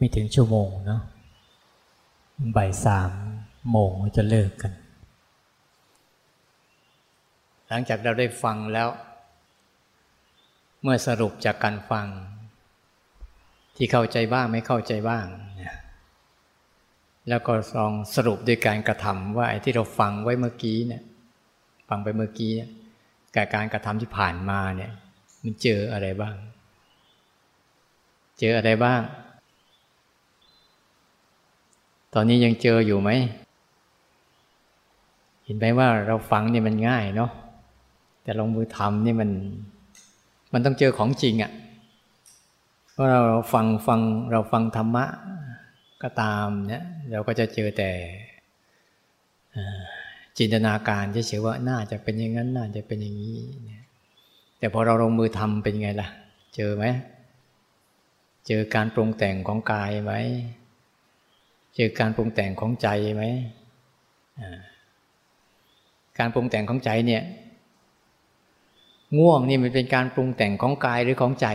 [0.00, 1.02] ไม่ถึงชั่วโมงเนาะ
[2.56, 3.10] บ่ายสาม
[3.70, 4.72] โมงจะเลิกกัน
[7.68, 8.88] หลังจากเราได้ฟังแล้ว
[10.82, 12.06] เมื่อสรุปจากการฟัง
[13.76, 15.26] ที่เข้าใจบ้างไม่เข้าใจบ้าง
[17.28, 21.02] แล้วก็ลองสรุปด้วยการกระทำว่าไอ้ที่เราฟังไว้เมื่อกี้เนี่ย
[21.88, 22.52] ฟังไปเมื่อกี้
[23.34, 24.92] กับการกระทำที่ผ่านมาเนี่ย
[25.42, 26.36] มันเจออะไรบ้าง
[28.38, 29.00] เจออะไรบ้าง
[32.14, 33.10] ตอนนี้ยังเจออยู่ไหม
[35.44, 37.30] เห็นไหมว่าเราฟังนี่มันง่ายเนาะ
[38.22, 39.30] แต่ลงมือทำนี่มัน
[40.52, 41.52] มันต้องเจอของจริงอะ่ะ
[42.92, 43.20] เพราะเรา
[43.52, 44.00] ฟังฟัง
[44.32, 45.04] เราฟังธรรมะ
[46.02, 47.90] ก็ตามเนี่ยเราก็จะเจอแต่
[50.38, 53.38] จินตนาการเฉยๆว่าน่าจะเป็นอย่างนั้นน่าจะเป็นอย่างนี้
[54.58, 56.08] แต่พอเราลงมือทำเป็นไงล่ะ
[56.54, 56.84] เจอไหม
[58.46, 60.12] เจอการปรุงแต่งของกายไหม
[61.82, 63.24] เจอการปรุงแต่งของใจไหม
[66.18, 67.22] การปรุงแต่งของใจเนี่ย
[69.18, 71.46] ง่วงนี่มันเป็นการปรุงแต่งของกายหรือของใจ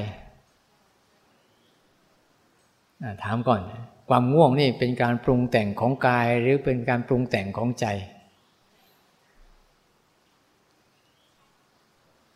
[3.24, 3.62] ถามก่อน
[4.10, 7.86] ความง่วงนี่เป็นการปรุงแต่งของกายหรือเป็นการปรุงแต่งของใจ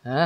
[0.09, 0.23] ฮะ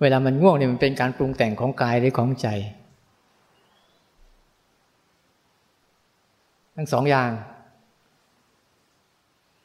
[0.00, 2.48] เวลามันง่วงเนี่ยมันเป็นการปรุงแต่งของกายหรือของใจ
[6.74, 7.30] ทั้งสองอย่าง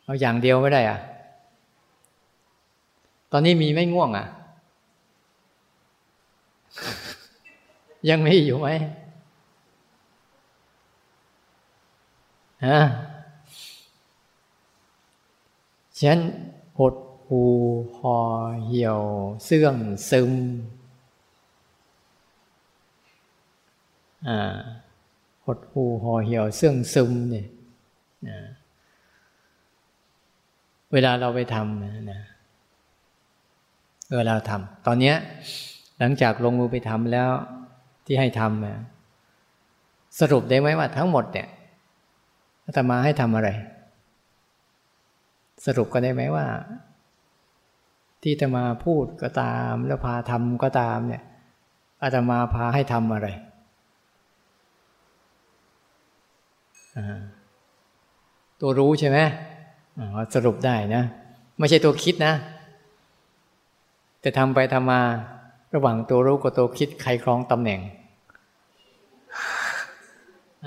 [0.04, 0.98] เอาอย่างเดียวไม่ได้อะ
[3.32, 4.28] ตอนนี้มีไม่ง่วงอะ
[8.10, 8.68] ยังมีอยู่ไหม
[12.66, 12.80] ฮะ
[16.00, 16.20] ฉัน
[16.78, 16.96] หด
[17.28, 17.42] หู
[17.98, 18.18] หอ
[18.66, 19.02] เหี่ยว
[19.46, 19.76] เสื่อง
[20.10, 20.32] ซึม
[24.28, 24.58] อ่า
[25.48, 27.48] หดหูห่อเหี่ยวเสื่องซึมเนี่ย
[30.94, 32.22] เวลาเราไปทำนะ
[34.18, 35.14] เวลาทำตอนนี้
[36.00, 37.30] หลังจากลงมือไปทำแล้ว
[38.06, 38.78] ที่ให้ทำนะ
[40.20, 41.48] สรุปได้ไหมว่าทั้งหมดเนี่ย
[42.66, 43.50] อาตมาให้ทำอะไร
[45.66, 46.46] สรุปก็ได้ไหมว่า
[48.22, 51.24] ที่อาตมาพูดก็ตาม แล้วพาทำก็ตามเนี่ย
[52.04, 53.28] อาตมาพาให้ทำอะไร
[58.62, 59.20] ตัวรู้ใช่ไหม
[60.36, 61.04] สรุปได้นะ
[61.58, 62.34] ไม่ใช่ตัวคิดนะ
[64.22, 65.02] แต่ทำไปทำมา
[65.76, 67.80] ระหว่างตัวรู้กับตัวคิดใครครองตำแหน่ง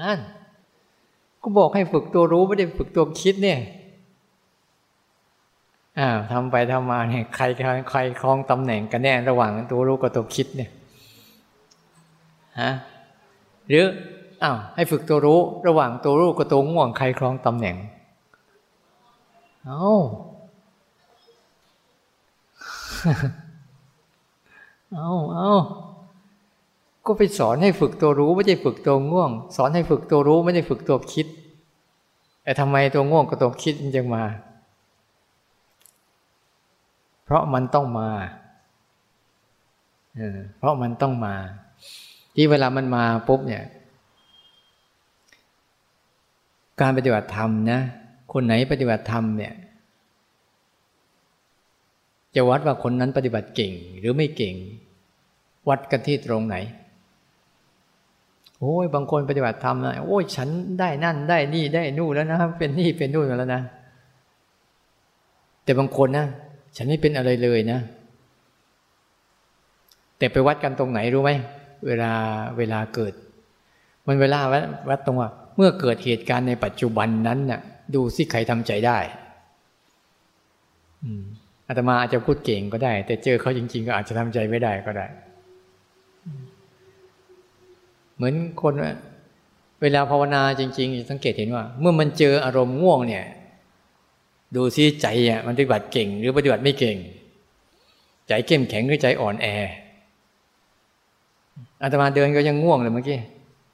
[0.01, 0.19] นั่น
[1.43, 3.61] ก็บอกให้ฝึกตัวรู้ไม่ได้ฝึกตัวคิดเนี่ย
[5.99, 7.45] อ่าทำไปทำมาเนี่ยใคร
[7.91, 10.71] ใครครองตำแหน่งกันแน่ ระหว่างตัวรู้กับตัวคิดเนี่ย
[12.61, 12.71] ฮะ
[13.69, 13.85] หรือ
[14.43, 17.77] อ้าวให้ฝึกตัวรู้ ระหว่างตัวรู้กับตัวง่วงใครครองตำแหน่ง
[19.67, 19.89] เอา
[24.95, 25.53] เอาเอา
[27.07, 31.27] ก็ไปสอนให้ฝึกตัวรู้ไม่ใช่ฝึกตัวง่วง สอนให้ฝึกตัวรู้ไม่ได้ฝึกตัวคิด
[32.43, 34.25] แต่ทำไมตัวง่วงกับตัวคิดมันจึงมา
[37.25, 38.11] เพราะมันต้องมา
[40.59, 41.35] เพราะมันต้องมา
[42.35, 43.65] ที่เวลามันมาปุ๊บเนี่ย
[46.81, 47.81] การปฏิบัติธรรมนะ
[48.33, 49.53] คนไหนปฏิบัติธรรมเนี่ย
[52.35, 54.55] จะวัดว่าคนนั้นปฏิบัติเก่งหรือไม่เก่ง
[55.69, 56.57] วัดกันที่ตรงไหน
[58.59, 60.49] โอ้ยบางคนปฏิบัติธรรมนะโอ้ยฉัน
[60.81, 63.63] ได้นั่นได้นี่ได้นู่นแล้วนะเป็นนี่เป็นนู่นแล้วนะ
[65.65, 66.27] แต่บางคนนะ
[66.77, 67.79] ฉันไม่เป็นอะไรเลยนะ
[70.19, 71.31] แต่ไปวัดกันตรงไหนรู้ไหม
[71.87, 72.13] เวลา
[72.59, 73.13] เวลาเกิด
[74.07, 77.61] มันเวลาวัดวัดตรงว่า มื่อเกิดเหตุการณ์ในปัจจุบันนั้นน่ะ
[77.95, 78.99] ดูสิใครทำใจได้
[81.69, 85.07] อาตมาอาจจะพูดเก่งก็ได้ แต่เจอเขาจริง ๆ ก็อาจจะทำใจไม่ได้ก็ได้
[88.17, 88.75] เหมือนคน
[89.83, 93.25] เวลาภาวนาจริงๆสังเกตเห็นว่า เมื่อมันเจออารมณ์ง่วงเนี่ย
[94.57, 96.97] ดูซิใจอะมันปฏิบัติเก่ง หรือปฏิบัติไม่เก่ง
[98.29, 99.47] ใจเข้มแข็งหรือใจอ่อนแอ
[101.83, 103.19] อาตมาเดินก็ยังง่วงเลยเมื่อกี้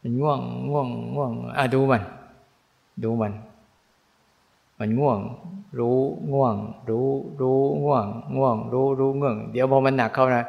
[0.07, 2.03] มันง่วงง่วงง่วงอะดูมัน
[3.03, 3.33] ดูมัน
[4.79, 5.19] มันง่วง
[5.79, 5.99] รู้
[6.33, 6.55] ง่วง
[6.89, 7.07] รู้
[7.41, 8.07] รู้ง่วง
[8.37, 10.45] ง่วง รู้รู้ง่วง เดี๋ยวพอมันหนักเข้านะ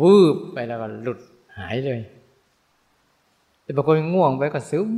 [0.00, 1.18] วืบไปแล้วก็หลุด
[1.58, 2.00] หายเลย
[3.62, 4.88] แต่บางคนง่วงไปก็ซึม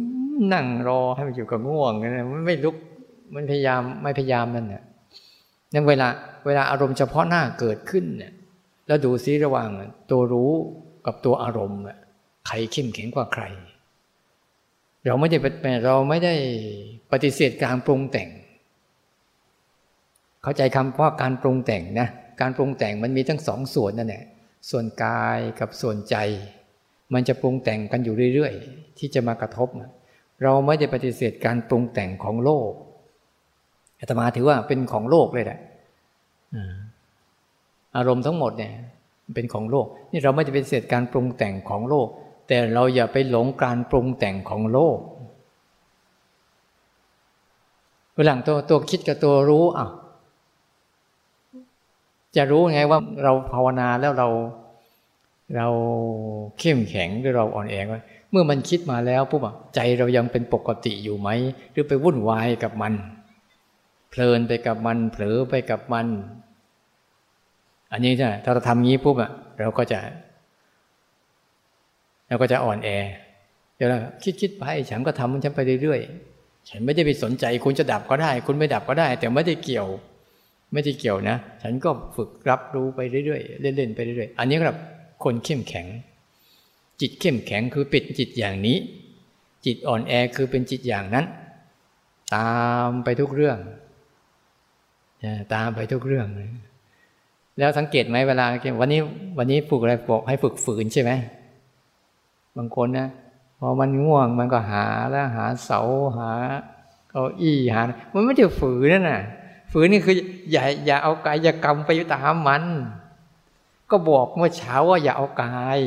[0.52, 2.76] นั่งรอให้มันอยู่กับง่วงนะมันไม่ลุก
[3.34, 4.84] มันพยายามไม่พยายามนั่นเนี่ย
[5.74, 6.08] นั่นเวลา
[6.46, 8.32] เวลาอารมณ์เฉพาะหน้าเกิดขึ้นเนี่ย
[8.86, 9.68] แล้วดูซิระหว่าง
[10.10, 10.52] ตัวรู้
[11.06, 11.80] กับตัวอารมณ์
[12.46, 13.44] ใครเข้มแข็งกว่าใคร
[15.06, 15.38] เราไม่ได้
[15.86, 16.34] เราไม่ได้
[17.12, 18.28] ปฏิเสธการปรุงแต่ง
[20.42, 22.08] เข้าใจคำว่าการปรุงแต่งนะ
[22.40, 24.24] การปรุงแต่งมันมีทั้งสองส่วนนั่นแหละ
[24.70, 26.16] ส่วนกายกับส่วนใจ
[27.14, 29.68] มันจะปรุงแต่งกันอยู่เรื่อยๆ ที่จะมากระทบ
[30.42, 32.70] เราไม่ได้ปฏิเสธการปรุงแต่งของโลก
[33.98, 35.58] อาตมาถือว่าเป็นของโลกเลยแหละ
[37.96, 38.72] อารมณ์ทั้งหมดเนี่ย
[39.34, 42.08] เป็นของโลก นี่เราไม่ได้ปฏิเสธการปรุงแต่งของโลก
[42.52, 44.98] แต่เราอย่าไปหลงการปรุงแต่งของโลก
[48.16, 49.88] เวลาตัวตัวคิดกับตัวรู้อะ
[52.36, 54.28] จะรู้ไงว่าเราภาวนาแล้วเรา
[55.56, 55.68] เรา
[56.58, 57.74] เข้มแข็งหรือเราอ่อนแอ
[58.30, 61.28] เมื่อมันคิดมาแล้วปุ๊บใจเรายังเป็นปกติอยู่ไหม
[61.72, 62.94] หรือไปวุ่นวายกับมัน
[64.10, 66.06] เพลินไปกับมัน เผลอไปกับมัน
[67.92, 70.00] อันนี้ใช่ถ้าเราทำงี้ปุ๊บอะเราก็จะ
[72.32, 72.88] เราก็จะอ่อนแอ
[73.76, 79.88] เดี๋ยวเราคิดคิดไปฉันก็ทำมันฉันไปเรื่อยๆฉันไม่ได้ไปสนใจ คุณจะดับก็ได้ คุณไม่ดับก็ได้ แต่ไม่ได้เกี่ยว
[80.72, 84.78] ไม่ได้เกี่ยวนะ ฉันก็ฝึกรับรู้ไปเรื่อยๆเล่นๆไปเรื่อยๆอันนี้ครับ
[85.24, 85.86] คนเข้มแข็ง
[87.00, 88.76] จิตเข้มแข็งคือเป็นจิตอย่างนี้
[89.66, 91.26] จิตอ่อนแอคือเป็นจิตอย่างนั้น
[92.34, 92.52] ตา
[92.86, 93.58] มไปทุกเรื่อง
[95.54, 96.26] ตามไปทุกเรื่อง
[97.58, 98.46] แล้วสังเกตไหมเวลา
[98.80, 99.00] วันนี้
[99.38, 101.12] วันนี้ฝึกอะไรบอกให้ฝึกฝืนใช่ไหม
[102.56, 103.08] บางคนนะ
[103.58, 105.80] พอมันง่วงมันก็หาแล้วหาเสา
[106.18, 106.30] หา
[107.10, 107.82] เก้าอี้หา
[108.14, 109.22] มันไม่ใช่ฝืนนั่นน่ะ
[109.72, 110.16] ฝืนนี่คือ
[110.50, 112.64] อย่าอย่าเอากายกรรมไปตามมัน
[113.90, 115.78] ก็บอกเมื่อเช้าว่าอย่าเอากาย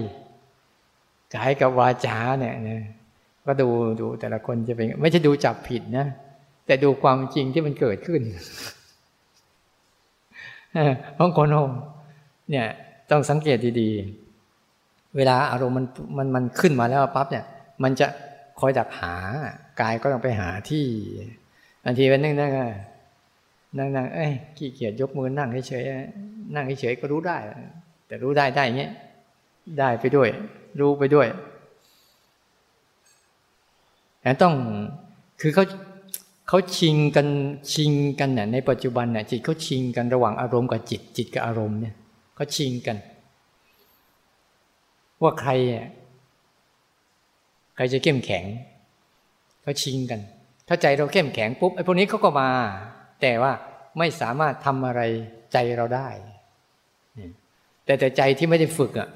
[1.35, 2.83] กายกับวาจาเนี่ยนะ
[3.45, 3.67] ก็ดู
[3.99, 6.07] ดูแต่ละคนจะเป็น ไม่ใช่ดูจับผิดนะ
[6.65, 8.21] แต่ดูความจริงที่มันเกิดขึ้น
[11.19, 11.47] บางคน
[12.49, 12.67] เนี่ย
[13.11, 14.24] ต้องสังเกตดีๆ
[15.15, 15.85] เวลาอารมณ์มัน
[16.17, 17.45] มันมันขึ้นมาแล้วปั๊บเนี่ย
[17.83, 18.07] มันจะ
[18.59, 19.13] คอยดักหา
[19.81, 20.85] กายก็ต้องไปหาที่
[21.83, 22.51] บางทีเป็นนั่งนั่ง
[23.77, 27.37] นั่งนั่งเอ้ยขี้เกียจยกมือนั่งเฉยๆนั่งเฉยๆก็รู้ได้
[28.07, 28.91] แต่รู้ได้ได้เงี้ย
[29.79, 30.29] ได้ไปด้วย
[30.79, 31.27] รู้ไปด้วย
[34.21, 34.53] แต่ต้อง
[35.41, 35.65] คือเขา
[36.47, 37.27] เขาชิงกัน
[37.73, 41.95] ชิงกันเนี่ยในปัจจุบันเนี่ยจิตเขาชิงกันระหว่างอารมณ์กับจิตจิตกับอารมณ์เนี่ย
[42.35, 42.97] เขาชิงกัน
[45.25, 45.51] ว่าใคร
[47.75, 48.45] ใครจะเข้มแข็ง
[49.61, 50.19] เขาชิงกัน
[50.67, 52.49] ถ้าใจเราเข้มแข็งปุ๊บไอ้พวกนี้เขาก็มา
[53.21, 53.51] แต่ว่า
[53.97, 55.01] ไม่สามารถทำอะไร
[55.53, 56.07] ใจเราได้
[57.85, 59.09] แต่แต่ใจที่ไม่ได้ฝึกอะ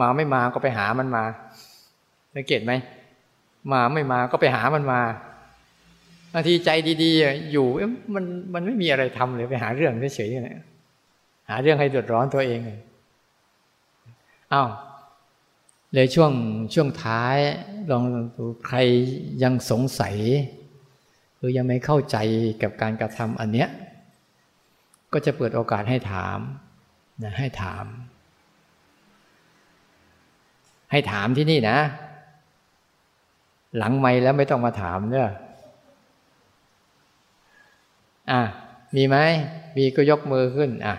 [0.00, 1.24] มาไม่มาก็ไปหามันมา
[2.34, 2.72] สังเกตไหม
[3.72, 5.00] มาไม่มาก็ไปหามันมา
[6.32, 6.70] บางทีใจ
[7.02, 7.66] ดีๆอยู่
[8.14, 10.58] มันมันไม่มีอะไรทำเลยไปหาเรื่องเฉยๆเนี่ย
[11.50, 12.78] หาเรื่องให้เดือดร้อนตัวเองเลย
[14.52, 14.70] อ้าว
[15.92, 16.32] เลยช่วง
[16.74, 17.36] ช่วงท้าย
[17.90, 18.04] ลอง
[18.36, 18.76] ดูใคร
[19.42, 20.16] ยังสงสัย
[21.36, 22.16] หรือยังไม่เข้าใจ
[22.62, 23.68] กับการกระทำอันเนี้ย
[25.12, 26.38] ก็จะเปิดโอกาสให้ถาม
[27.22, 27.84] นะให้ถาม
[30.90, 31.78] ให้ถามที่นี่นะ
[33.76, 35.32] หลังไม่แล้วไม่ต้องมาถามเนอะ
[38.30, 38.40] อะ
[38.96, 39.16] มีไหม
[39.76, 40.96] มีก็ยกมือขึ้น อะ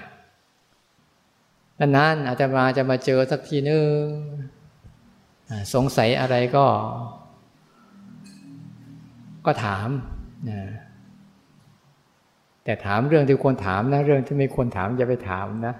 [1.80, 4.02] นานๆอาจจะมาจะมาเจอสักทีนึง
[5.74, 6.66] สงสัยอะไรก็
[9.46, 9.90] ก็ถาม
[10.50, 10.62] นะ
[12.64, 15.74] แต่ถามเรื่องที่ควรถามนะ เรื่องที่ไม่ควรถามอย่าไปถามนะ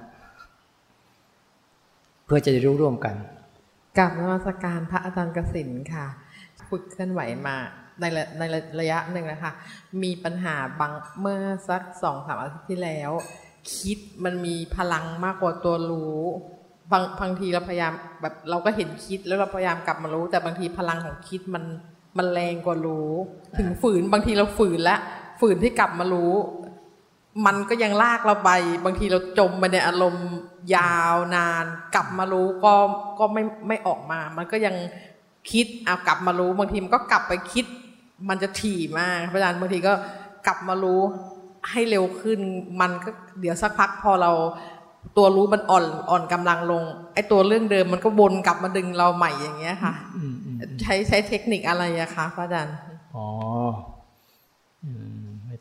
[2.26, 3.16] เพื่อจะได้รู้ร่วมกัน
[3.98, 6.06] กับนวัตการพระอาจารย์กสินค่ะ
[6.70, 7.56] ฝึกเคลื่อนไหวมา
[8.00, 8.06] ใน
[8.38, 8.44] ใน
[8.80, 9.52] ระยะหนึ่งนะคะ
[10.04, 11.40] มีปัญหาบางเมื่อ
[11.70, 13.12] สักสองสามอาทิตย์ที่แล้ว
[13.78, 16.20] คิดมันมีพลังมากกว่าตัวรู้
[16.92, 21.64] บางบางทีเราพยายามแบบเราก็เห็นคิดแล้วเราพยายามกลับมารู้ แต่บางทีพลังของคิดมัน
[22.18, 23.12] มันแรงกว่ารู้
[23.58, 25.00] ถึงฝืนบางทีเราฝืนแล้ว
[25.40, 26.34] ฝืนที่กลับมารู้
[27.46, 28.52] มันก็ยังลากเราไป
[28.86, 30.30] บางทีเราจมไปในอารมณ์
[30.76, 32.74] ยาวนาน กลับมารู้ก็
[33.20, 34.76] ก็ไม่ไม่ออกมา มันก็ยัง
[35.52, 37.66] คิดเอากลับมารู้ บางทีมันก็กลับไปคิด
[38.30, 39.94] มันจะถี่มากพระอาจารย์บางทีก็
[40.48, 41.02] กลับมารู้
[41.72, 42.40] ให้เร็วขึ้น
[42.82, 43.10] มันก็
[43.40, 44.32] เดี๋ยวสักพักพอเรา
[45.18, 46.84] ตัวรู้มันอ่อนอ่อนกำลังลง
[47.14, 49.94] ไอ้ตัวเรื่องเดิมมันก็วนกลับมาดึงเราใหม่อย่างเงี้ยค่ะ
[50.82, 52.76] ใช้ใช้เทคนิคอะไรอะคะพระอาจารย์
[53.16, 53.28] อ๋อ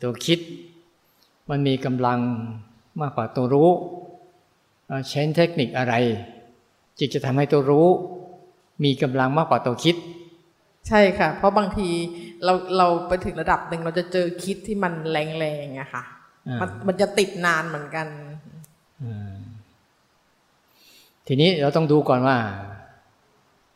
[0.03, 0.39] ตัวคิด
[1.49, 2.19] มันมีกำลัง
[3.01, 3.69] มากกว่าตัวรู้
[5.09, 5.93] ใช้เทคนิคอะไร
[6.99, 7.87] จิตจะทำให้ตัวรู้
[8.83, 9.95] มีกำลังมากกว่าตัวคิด
[10.89, 11.89] ใช่ค่ะ เพราะบางที
[12.45, 16.03] เราเราไปถึงระดับหนึ่งเราจะเจอคิดที่มันแรงๆอะค่ะ
[16.61, 18.07] มันมันจะติดนานเหมือนกัน
[21.27, 22.37] ทีนี้เราต้องดูก่อนว่า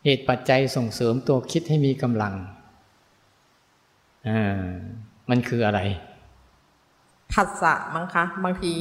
[0.04, 2.34] เหตุปัจจัยส่งเสริมตัวคิดให้มีกำลัง
[4.28, 4.62] อ่า
[5.30, 5.80] มันคืออะไร
[7.34, 8.74] ผัสสะมั้งคะ บางที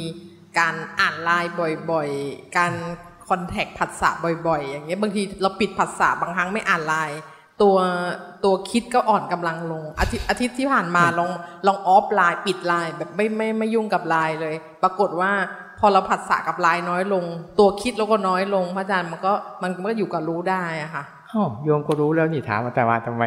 [0.58, 1.52] การอ่านไลน์
[1.90, 2.72] บ่อยๆ การ
[3.28, 4.10] contact ผัสสะ
[4.48, 7.18] บ่อยๆ อย่างเงี้ยบางทีเราปิดผัสสะบางครั้งไม่อ่านไลน์
[7.62, 7.76] ตัว
[8.44, 11.30] ตัวคิดก็อ่อนกำลังลง อาทิตย์อาทิตย์ที่ผ่านมาลอง
[11.66, 15.30] ลองออฟไลน์ปิดไลน์แบบไม่ไม่ไม่ยุ่งกับไลน์เลย ปรากฏว่า
[15.80, 17.24] พอเราผัสสะกับไลน์น้อยลง
[17.58, 23.22] ตัวคิดเราก็น้อยลง พระอาจารย์มันก็มันก็อยู่กับรู้ได้อะค่ะอ๋อโยมก็รู้แล้วนี่ถามมาแต่ว่าทำไม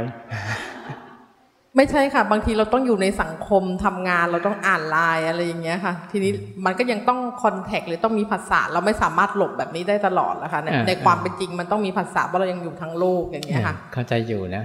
[1.75, 6.31] ไม่ใช่ค่ะ บางทีเราต้องอยู่ในสังคมทำงานเราต้องอ่านไลน์อะไรอย่างเงี้ยค่ะ ทีนี้
[6.65, 14.63] มันก็ยังต้องคอนแทคหรือต้องมีภาษาเราไม่สามารถหลบแบบนี้ได้ตลอดแล้วค่ะในความเป็นจริงมันต้องมีภาษาเพราะเรายังอยู่ทั้งโลกอย่างเงี้ยค่ะเข้าใจอยู่นะ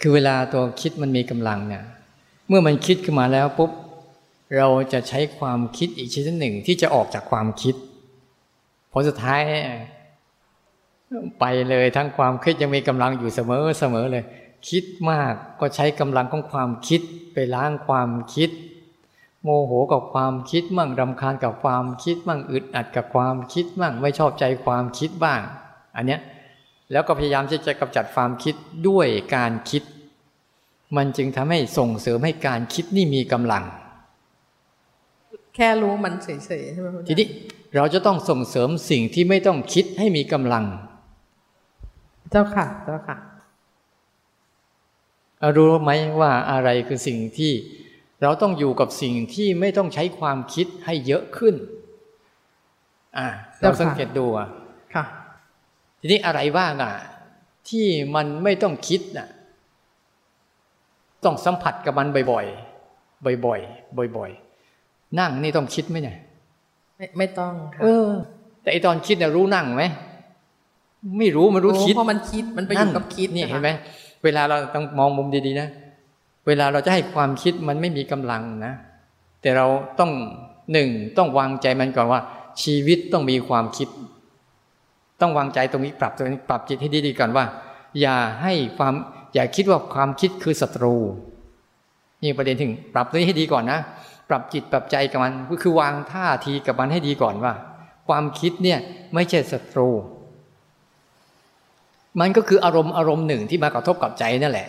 [0.00, 1.82] คือเวลาตัวคิดมันมีกำลังเนี่ย
[2.48, 3.70] เมื่อมันคิดขึ้นมาแล้วปุ๊บ
[4.58, 7.74] เราจะใช้ความคิดอีกชนิดหนึ่งที่จะออกจากความคิด
[8.92, 9.40] ผลสุดท้าย
[11.40, 14.24] ไปเลยทั้งความคิดยังมีกำลังอยู่เสมอเสมอเลย
[14.70, 17.00] คิดมากก็ใช้กำลังของความคิด
[17.32, 18.50] ไปล้างความคิด
[19.42, 25.40] โมโหกับความคิดมั่งรำคาญกับความคิดมั่งอึดอัดกับความคิดมั่งไม่ชอบใจความคิดบ้าง
[25.96, 26.20] อันเนี้ย
[26.92, 28.54] แล้วก็พยายามที่จะกำจัดความคิด
[28.88, 29.82] ด้วยการคิด
[30.96, 33.64] มันจึงทำให้ส่งเสริมให้การคิดนี่มีกำลัง
[35.54, 37.26] แค่รู้มันเฉยๆใช่ไหมทีนี้
[37.74, 40.64] เราจะต้องส่งเสริมสิ่งที่ไม่ต้องคิดให้มีกำลัง
[42.30, 43.16] เจ้าค่ะ เจ้าค่ะ
[45.56, 47.52] รู้ไหมว่าอะไรคือสิ่งที่
[48.22, 51.54] เราต้องอยู่กับสิ่งที่ไม่ต้องใช้ความคิดให้เยอะขึ้น
[53.18, 53.26] อ่า
[53.60, 54.48] เราสังเกตดูอะ
[54.94, 55.04] ค่ะ
[56.00, 56.94] ทีนี้อะไรบ้างอะ
[57.68, 59.28] ที่มันไม่ต้องคิดน่ะ
[61.24, 66.16] ต้องสัมผัสกับมันบ่อยๆบ่อยๆบ่อยๆนั่งนี่ต้องคิดไหมเนี่ย
[66.96, 68.08] ไม่ไม่ต้องค่ะเออ
[68.62, 69.84] แต่อตอนคิดเนี่ยรู้นั่งไหม
[71.18, 73.70] ไม่รู้มันรู้คิดเพราะมันคิดมันไปอยู่กับคิดนี่เห็นไหม
[74.24, 75.68] เวลาเราต้องมองมุมดีๆนะ
[76.46, 78.74] เวลาเราจะให้ความคิดมันไม่มีกำลังนะ
[79.42, 79.66] แต่เรา
[80.00, 80.12] ต้อง
[80.72, 82.20] หนึ่งต้องวางใจมันก่อนว่า
[82.62, 83.88] ชีวิตต้องมีความคิด
[85.20, 87.44] ต้องวางใจตรงนี้ปรับตรงนี้ปรับจิตให้ดีๆก่อนว่า
[88.00, 88.94] อย่าให้ความ
[89.34, 90.94] อย่าคิดว่าความคิดคือศัตรู
[92.22, 93.80] นี่ประเด็นถึง ปรับตรงนี้ให้ดีก่อนนะ
[94.28, 97.52] ปรับจิตปรับใจกับมันก็คือวางท่าทีกับมันให้ดีก่อนว่า
[98.08, 98.78] ความคิดเนี่ย
[99.14, 99.88] ไม่ใช่ศัตรู
[102.20, 104.68] มันก็คืออารมณ์อารมณ์หนึ่งที่มากระทบกับใจนั่นแหละ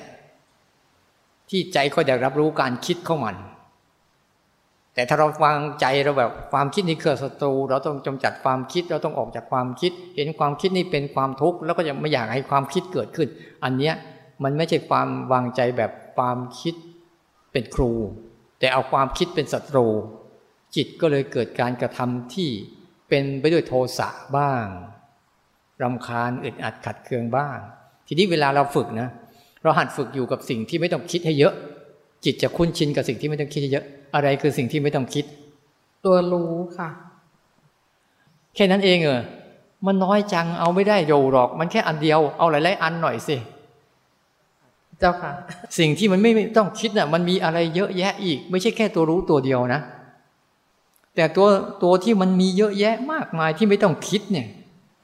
[1.49, 3.37] ที่ใจก็อยากรับรู้การคิดเข้ามัน
[4.93, 13.27] แต่ถ้าเราวางใจเราแบบความคิดนี้คือศัตรู เราต้องจำจัดความคิดเราต้องออกจากความคิด เห็นความคิดนี้เป็นความทุกข์แล้วก็ยังไม่อยากให้ความคิดเกิดขึ้น
[13.63, 13.93] อันเนี้ย
[14.43, 16.75] มันไม่ใช่ความวางใจแบบความคิด
[17.51, 17.91] เป็นครู
[18.59, 19.87] แต่เอาความคิดเป็นศัตรู
[20.75, 22.49] จิตก็เลยเกิดการกระทำที่
[23.09, 24.65] เป็นไปด้วยโทสะบ้าง
[25.83, 27.57] รำคาญอึดอัดขัดเคืองบ้าง
[28.07, 29.09] ทีนี้เวลาเราฝึกนะ
[29.63, 31.53] เราหัดฝึกอยู่กับสิ่งที่ไม่ต้องคิดให้เยอะ
[32.25, 35.25] จิตจะคุ้นชินกับสิ่งที่ไม่ต้องคิดให้เยอะ อะไรคือสิ่งที่ไม่ต้องคิด
[36.05, 36.89] ตัวรู้ค่ะ
[38.55, 39.21] แค่นั้นเองเออ
[39.85, 43.37] มันน้อยจังเอาไม่ได้โยหรอก มันแค่อันเดียวเอาหลายๆอันหน่อยสิ
[44.99, 45.31] เจ้าค่ะ
[45.79, 49.81] สิ่งที่มันไม่ต้องคิดน่ะ มันมีอะไรเยอะแยะอีก ไม่ใช่แค่ตัวรู้ตัวเดียวนะ
[51.15, 51.47] แต่ตัว
[51.83, 54.47] ตัวที่มันมีเยอะแยะมากมายที่ไม่ต้องคิดเนี่ย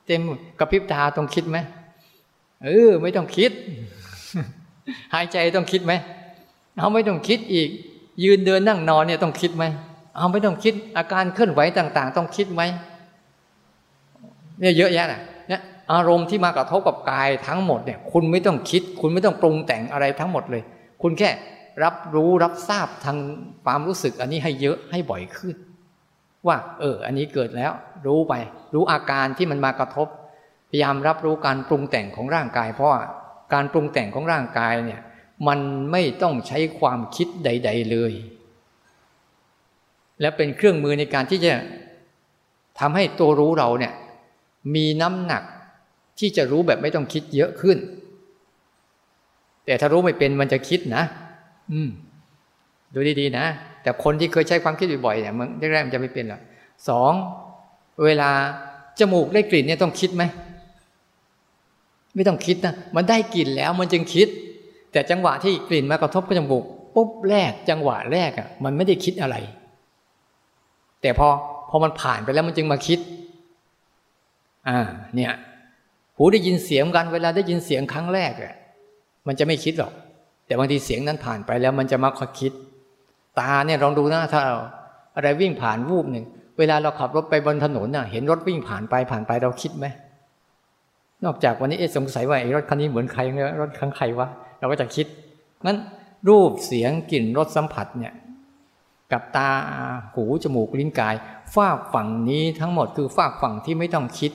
[0.08, 0.22] เต็ม
[0.60, 1.58] กระพริบตาต้องคิดไหม
[2.64, 3.52] เออ ไม่ต้องคิด
[5.14, 5.94] หายใจต้องคิดไหม
[6.78, 7.70] เอาไม่ต้องคิดอีก
[8.24, 9.66] ยืนเดินนั่งนอนเนี่ยต้องคิดไหม
[10.18, 12.62] เอาไม่ต้องคิด อาการเคลื่อนไหวต่าง ๆ ต้องคิดไหม
[14.60, 15.62] เนี่ยเยอะแยะนะเนี่ย
[15.94, 20.64] อารมณ์ที่มากระทบกับกายทั้งหมดเนี่ย คุณไม่ต้องคิด คุณไม่ต้องปรุงแต่งอะไรทั้งหมดเลย
[21.02, 21.30] คุณแค่
[21.84, 23.18] รับรู้รับทราบทาง
[23.66, 25.56] ความรู้สึกอันนี้ให้เยอะให้บ่อยขึ้น
[26.48, 27.72] ว่า เออ อันนี้เกิดแล้ว
[28.06, 28.34] รู้ไป
[28.74, 30.08] รู้อาการที่มันมากระทบ
[30.70, 32.92] พยายามรับรู้การปรุงแต่งของร่างกาย เพราะ
[33.54, 35.02] การปรุงแต่งของร่างกายเนี่ย
[35.48, 35.60] มัน
[35.92, 38.14] ไม่ต้องใช้ความคิดใด ๆเลย
[40.22, 41.54] และเป็นเครื่องมือในการที่จะ
[42.80, 43.94] ทำให้ตัวรู้เราเนี่ย
[44.76, 45.44] มีน้ำหนัก
[46.20, 47.78] ที่จะรู้แบบไม่ต้องคิดเยอะขึ้น
[49.66, 51.04] แต่ถ้ารู้ไม่เป็นมันจะคิดนะ
[51.72, 51.90] อืม
[52.94, 53.46] ดูดีๆนะ
[53.84, 56.42] แต่คนที่เคยใช้ความคิดบ่อยๆเนี่ยมันแรกๆมันจะไม่เป็นหรอก
[56.90, 57.14] สอง
[58.04, 58.30] เวลา
[59.00, 60.24] จมูกได้กลิ่นเนี่ยต้องคิดไหม
[62.16, 64.28] ไม่ต้องคิดนะมันได้กลิ่นแล้วมันจึงคิด
[64.92, 66.64] แต่จังหวะที่กลิ่นมากระทบกับจมูก
[66.96, 69.36] ปุ๊บแรก จังหวะแรกอะ มันไม่ได้คิดอะไร
[71.02, 71.28] แต่พอ
[71.70, 73.00] พอมันผ่านไปแล้วมันจึงมาคิด
[74.68, 74.80] อ่า
[75.16, 75.32] เนี่ย
[76.18, 78.56] หูได้ยินเสียงกันเวลาได้ยินเสียงครั้งแรกอะ
[79.28, 79.94] มันจะไม่คิดหรอก
[80.46, 82.52] แต่บางทีเสียงนั้นผ่านไปแล้วมันจะมาคอยคิด
[83.40, 84.42] ตาเนี่ยลองดูนะถ้า
[85.16, 86.26] อะไรวิ่งผ่านวูบหนึ่ง
[86.58, 89.86] เวลาเราขับรถไปบนถนนน่ะ เห็นรถวิ่งผ่านไปผ่านไปเราคิดไหม
[91.26, 94.28] นอกจากวันนี้เอ๊สงสัยว่าไอ้รถคันนี้เหมือนใครเนี่ยรถคันใครวะ
[94.60, 95.06] เราก็จะคิด
[95.66, 95.78] งั้น
[96.30, 98.14] รูปเสียงกลิ่นรสสัมผัสเนี่ย
[99.12, 99.50] กับตา
[100.16, 101.16] หูจมูกลิ้นกาย
[101.56, 104.32] ฝากฝั่งนี้ทั้งหมดคือฝากฝั่งที่ไม่ต้องคิด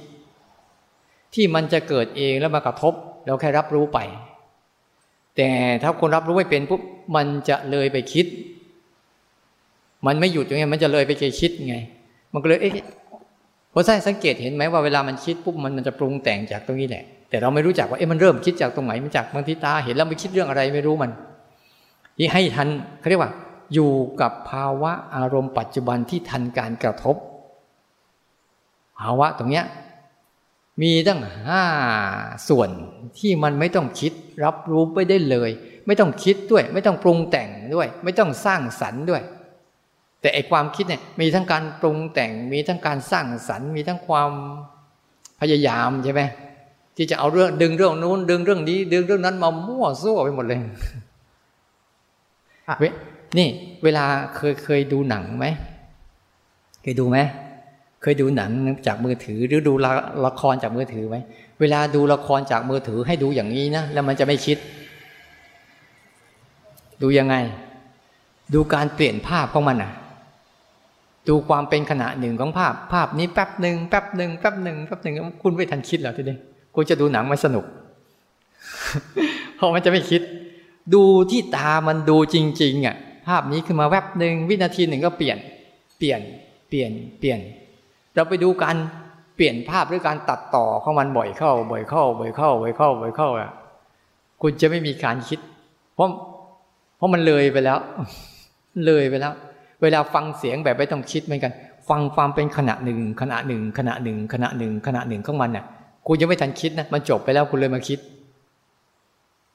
[1.35, 3.99] ที่มันจะเกิดเองแล้วมากระทบเราแค่รับรู้ไป
[5.37, 5.51] แต่
[5.83, 6.81] ถ้าคนรับรู้ไม่เป็นปุ๊บ
[7.17, 8.27] มันจะเลยไปคิด
[10.07, 11.77] มันไม่หยุดอย่างเงี้ยมันจะเลยไปคิดไง
[12.33, 12.73] มันก็เลยเอ๊ะ
[13.73, 21.11] พอใช่สังเกตเห็นไหมว่าเวลามันคิดปุ๊บมันมันจะปรุงแต่งจากตรงนี้แหละ แต่เราไม่รู้จักว่าเอ๊ะมันเริ่มคิดจากตรงไหนมันจากบางทีตาเห็นแล้วไปคิดเรื่องอะไรไม่รู้มัน
[22.17, 22.69] ที่ให้ทัน
[23.01, 23.33] เขาเรียกว่า
[23.75, 27.17] อยู่กับภาวะอารมณ์ปัจจุบันที่ทันการกระทบ
[29.01, 29.65] ภาวะตรงเนี้ย
[30.83, 31.63] มีตั้งห้า
[32.49, 32.71] ส่วน
[33.19, 34.13] ที่มันไม่ต้องคิด
[34.45, 35.51] รับรู้ไปได้เลย
[35.87, 39.23] ไม่ต้องคิดด้วย ไม่ต้องปรุงแต่งด้วย ไม่ต้องสร้างสรรค์ด้วย
[40.27, 44.31] แต่ไอความคิดเนี่ยมีทั้งการปรุงแต่งมีทั้งการสร้างสรรค์มีทั้งความ
[45.41, 46.23] พยายามใช่ไหม
[46.97, 50.59] ที่จะเอาเรื่องดึงเรื่องนู้น ดึงเรื่องนี้ ดึงเรื่องนั้นมามั่วซั่วไปหมดเลย
[52.81, 52.91] เว้
[53.39, 53.49] นี่
[53.85, 54.05] เวลา
[54.37, 55.47] เคยเคยดูหนังไหม
[56.83, 57.19] เคยดูไหม
[58.03, 58.51] เคยดูหนัง
[58.87, 59.91] จากมือถือหรือดูละ
[60.27, 61.17] ละครจากมือถือไหม
[61.61, 64.59] เวลาดูละครจากมือถือให้ดูอย่างนี้นะแล้วมันจะไม่คิด
[67.03, 67.37] ดูยังไง
[68.55, 69.93] ดูการเปลี่ยนภาพของมันอะ
[71.29, 76.37] ดูความเป็นขณะหนึ่งของภาพ ภาพนี้แป๊บหนึ่งแป๊บหนึ่งแป๊บหนึ่งแป๊บหนึ่งคุณไม่ทันคิดหรอทีนี้
[76.75, 77.65] คุณจะดูหนังไม่สนุก
[79.57, 80.23] เพราะมันจะไม่คิด
[80.95, 85.39] ดูที่ตามันดูจริง ๆอะภาพนี้ขึ้นมาแวบหนึ่งวินาทีหนึ่งก็เปลี่ยน
[85.99, 86.21] เปลี่ยน
[86.69, 87.41] เปลี่ยนเปลี่ยน
[88.15, 88.77] เราไปดูการ
[89.37, 93.51] เปลี่ยนภาพหรือการตัดต่อของมันบ่อยเข้า บ่อยเข้า บ่อยเข้า บ่อยเข้า บ่อยเข้าอะ
[94.43, 95.39] คุณจะไม่มีการคิด
[95.95, 96.09] เพราะ
[96.97, 97.79] เพราะมันเลยไปแล้ว
[98.87, 99.33] เลยไปแล้ว
[99.83, 101.53] เวลาฟังเสียงแบบไม่ต้องคิดเหมือนกัน
[101.89, 105.65] ฟังความเป็นขณะหนึ่งขณะหนึ่งขณะหนึ่งขณะหนึ่งขณะหนึ่งของมันน่ะ
[106.07, 107.99] คุณยังไม่ทันคิดนะมันจบไปแล้วคุณเลยมาคิด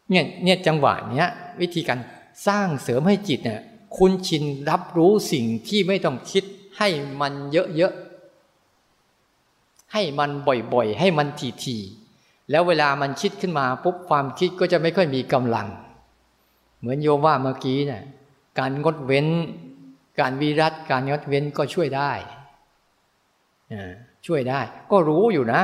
[0.09, 1.29] เนี่ยเนี่ยจังหวะเนี้ย
[1.61, 1.99] วิธีการ
[2.47, 3.61] สร้างเสริมให้จิตเนี่ย
[3.97, 6.43] คุณชินรับรู้สิ่งที่ไม่ต้องคิด
[6.77, 6.89] ให้
[7.21, 10.29] มันเยอะๆให้มัน
[10.73, 11.27] บ่อยๆ ให้มัน
[11.63, 15.67] ทีๆแล้วเวลามันคิดขึ้นมาปุ๊บความคิดก็จะไม่ค่อยมีกำลัง
[16.79, 18.03] เหมือนโยมว่าเมื่อกี้เนี่ย
[18.59, 19.27] การงดเว้น
[20.19, 22.11] การวิรัตการงดเว้นก็ช่วยได้
[24.27, 24.59] ช่วยได้
[24.91, 25.61] ก็รู้อยู่นะ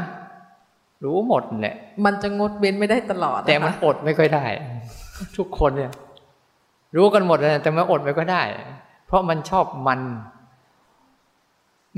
[1.05, 4.45] รู้หมดเนี่ย มันจะงดเว้นไม่ได้ตลอด แต่มันอดไม่ค่อยได้
[5.37, 5.91] ทุกคนเนี่ย
[6.97, 8.43] รู้กันหมดเลยแต่มันอดไปก็ได้
[9.05, 9.99] เพราะมันชอบมัน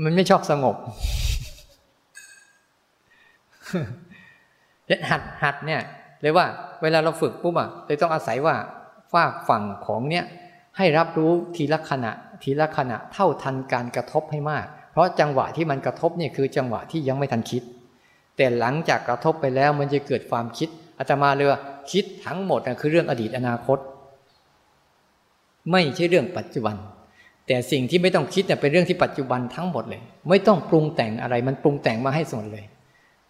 [0.02, 0.76] มันไม่ชอบสงบ
[5.10, 5.80] หัดหัดเนี่ย
[6.20, 6.46] เลยว่า
[6.82, 8.54] เวลาเราฝึกปุ๊บอะเลยต้องอาศัยว่า
[9.12, 10.24] ฝากฝั่งของเนี้ย
[10.76, 17.62] ให้รับรู้ทีละขณะ ทีละขณะเท่าทันการกระทบให้มาก เพราะจังหวะที่มันกระทบเนี่ยคือจังหวะที่ยังไม่ทันคิด
[18.36, 21.60] แต่หลังจากกระทบไปแล้วมันจะเกิดความคิดอาตมาเลยว่า
[21.92, 23.78] คิดทั้งหมดคือเรื่องอดีตอนาคต
[25.70, 26.76] ไม่ใช่เรื่องปัจจุบัน
[27.46, 32.64] แต่สิ่งที่ไม่ต้องคิดเนี่ยเป็นเรื่องที่ปัจจุบันทั้งหมดเลย ไม่ต้องปรุงแต่งอะไรมันปรุงแต่งมาให้ส่วนเลย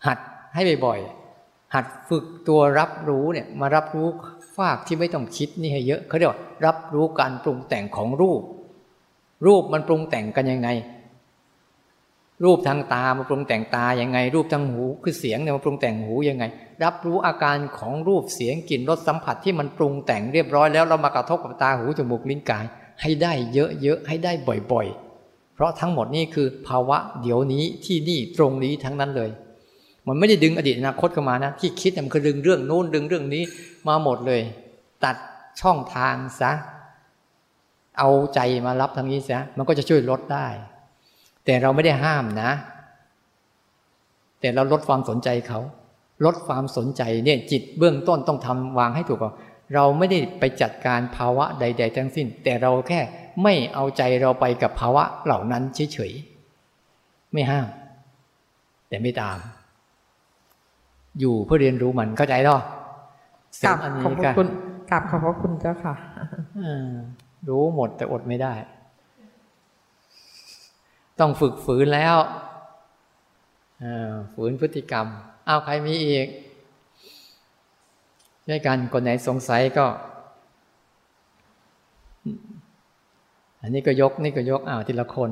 [0.06, 0.18] หัด
[0.54, 4.08] ให้บ่อยๆหัดฝึกตัวรับรู้เนี่ยมารับรู้
[4.56, 8.42] ฝากที่ไม่ต้องคิดนี่ให้เยอะเขาเรียกว่ารับรู้การปรุงแต่งของรูป
[9.46, 10.68] รูปมันปรุงแต่งกันยังไง
[12.44, 16.44] รูปทางตามาปรุงแต่งตายังไง รูปทางหูคือเสียงเนี่ยมาปรุงแต่งหูยังไง
[16.84, 22.64] รับรู้อาการของรูปเสียงกลิ่นรสสัมผัสที่มันปรุงแต่งเรียบร้อยแล้วเรามากระทบกับตาหูจมูกลิ้นกาย
[23.02, 24.32] ให้ได้เยอะๆให้ได้
[24.72, 29.30] บ่อยๆ เพราะทั้งหมดนี่คือภาวะเดี๋ยวนี้ที่นี่ตรงนี้ทั้งนั้นเลย
[30.06, 33.42] มันไม่ได้ดึงอดีตอนาคตเข้ามานะที่คิดมันคือดึงเรื่องโน้นดึงเรื่องนี้
[33.88, 34.40] มาหมดเลย
[35.04, 35.16] ตัด
[35.60, 36.52] ช่องทางซะ
[37.98, 40.46] เอาใจมารับทางนี้ซะมันก็จะช่วยลดได้
[41.44, 42.50] แต่เราไม่ได้ห้ามนะ
[44.40, 45.60] แต่เราลดความสนใจเขา
[46.24, 49.34] ลดความสนใจเนี่ยจิตเบื้องต้นต้องทำวางให้ถูกก่อน
[49.74, 53.00] เราไม่ได้ไปจัดการภาวะใด ๆ ทั้งสิ้น แต่เราแค่
[53.42, 57.68] ไม่เอาใจเราไปกับภาวะเหล่านั้นเฉยๆไม่ห้าม
[58.88, 59.38] แต่ไม่ตาม
[61.20, 62.58] อยู่เพื่อเรียนรู้มันเข้าใจหรอ
[63.64, 64.46] กลับขอบคุณ
[64.90, 65.94] กลับขอบพระคุณเจ้าค่ะ
[67.48, 68.54] รู้หมดแต่อดไม่ได้
[71.20, 72.16] ต้องฝึกฝืนแล้ว
[74.34, 75.06] ฝืนพฤติกรรม
[75.46, 76.26] เอาใครมีอีก
[78.46, 79.86] ช่วยกันคนไหนสงสัยก็
[83.60, 85.30] อันนี้ก็ยก นี่ก็ยกอ้าวทีละคน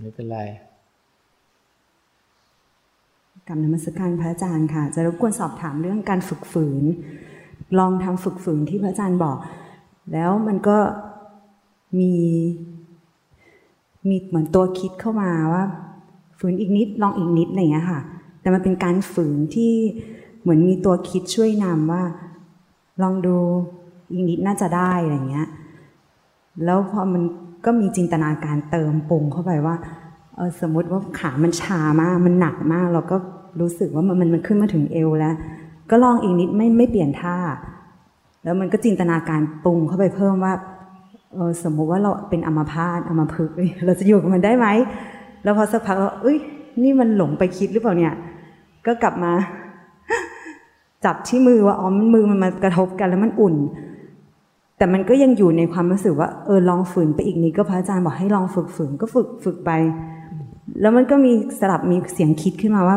[0.00, 0.38] ไม่เป็นไร
[3.48, 6.84] กับนมัสการพระอาจารย์ค่ะ จะรบกวนสอบถามเรื่องการฝึกฝืน
[7.78, 9.36] ลองทำฝึกฝืนที่พระอาจารย์บอก
[10.12, 10.78] แล้วมันก็
[11.98, 12.12] มี
[14.08, 15.64] มีเหมือนตัวคิดเข้ามาว่า
[16.38, 18.00] ฝืนอีกนิดลองอีกนิดอะไรอย่างเงี้ยค่ะ
[18.40, 19.72] แต่มันเป็นการฝืนที่
[20.40, 22.02] เหมือนมีตัวคิดช่วยนำว่า
[23.02, 23.36] ลองดู
[24.10, 25.48] อีกนิดน่าจะได้อะไรเงี้ย
[26.64, 27.22] แล้วพอมัน
[27.64, 29.76] ก็มีจินตนาการเติมปรุงเข้าไปว่า
[30.36, 33.16] เออสมมติว่าขามันชามาก มันหนักมาก เราก็
[33.60, 35.34] รู้สึกว่ามันมันขึ้นมาถึงเอวแล้ว
[35.90, 37.36] ก็ลองอีกนิดไม่ไม่เปลี่ยนท่า
[38.44, 40.52] แล้วมันก็จินตนาการปรุงเข้าไปเพิ่มว่า
[41.64, 43.54] สมมุติว่าเราเป็นอัมพาตอัมพฤกษ์
[43.86, 44.66] เราจะอยู่กับมันได้ไหม
[45.42, 46.38] แล้วพอสักพักเราเอ้ย
[46.82, 48.14] นี่มันหลงไปคิดหรือเปล่าเนี่ย
[48.86, 49.32] ก็กลับมา
[51.04, 53.54] จับที่มือว่าอ๋อมันมือมันมากระทบกันแล้วมันอุ่น
[54.78, 59.70] แต่มันก็ยังอยู่ในความรู้สึกว่าเออลองฝืนไปอีกนิดก็พระอาจารย์บอกให้ลองฝึกฝืนก็ฝึกฝึกไป
[60.80, 62.96] แล้วมันก็มีสลับมีเสียงคิดขึ้นมาว่า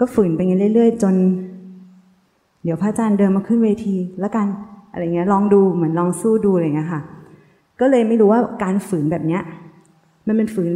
[0.00, 0.40] ก็ฝืนไป
[0.74, 1.14] เรื่อยๆจน
[2.64, 4.46] เดี๋ยวพระอาจารย์เดินมาขึ้นเวที แล้วกัน
[4.90, 7.00] อะไรเงี้ยลองดูเหมือนลองสู้ดูอะไรเงี้ยค่ะ
[7.80, 9.42] ก็เลยไม่รู้ว่าการฝืนแบบเนี้ย
[10.26, 10.72] มันเป็นฝืน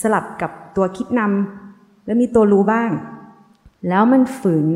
[0.00, 2.90] สลับกับตัวคิดนำแล้วมีตัวรู้บ้าง
[3.88, 4.66] แล้วมันฝืน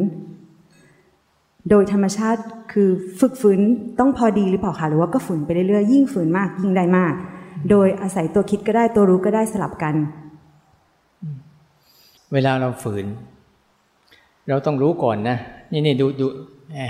[1.71, 2.89] โดยธรรมชาติคือ
[3.21, 3.61] ฝึกฝืน
[3.99, 7.13] ต้องพอดีหรือเปล่าคะหรือว่าก็ฝืนไปเรื่อยๆยิ่งฝืนมาก ยิ่งได้มาก
[7.71, 9.95] โดยอาศัยตัวคิดก็ได้ตัวรู้ก็ได้สลับกัน
[12.33, 13.05] เวลาเราฝืน
[14.49, 15.37] เราต้องรู้ก่อนนะ
[15.73, 16.27] นี่นี่ดูดู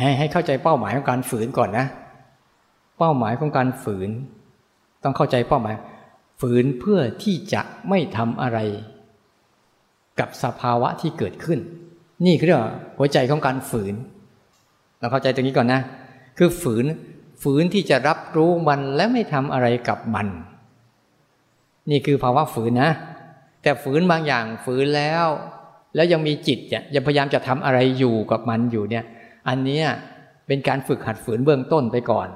[0.01, 1.87] ให้ให้เข้าใจเป้าหมายของการฝืนก่อนนะ
[2.99, 4.11] เป้าหมายของการฝืน
[5.05, 5.77] ต้องเข้าใจเป้าหมาย
[6.40, 8.59] ฝืนเพื่อที่จะไม่ทำอะไร
[10.21, 11.59] กับสภาวะที่เกิดขึ้น
[12.27, 12.62] นี่คือเรื่อง
[12.99, 13.95] หัวใจของการฝืน
[14.99, 15.81] เราเข้าใจตรงนี้ก่อนนะ
[16.38, 16.85] คือฝืน
[17.43, 20.27] ฝืนที่จะรับรู้มันและไม่ทำอะไรกับมัน
[21.90, 22.90] นี่คือภาวะฝืนนะ
[23.62, 25.27] แต่ฝืนบางอย่างฝืนแล้ว
[25.95, 29.05] แล้วยังมีจิตเนี่ยยังพยายามจะทำอะไรอยู่กับมันอยู่เนี่ย
[29.49, 29.81] อันนี้
[30.47, 32.29] เป็นการฝึกหัดฝืนเบื้องต้นไปก่อน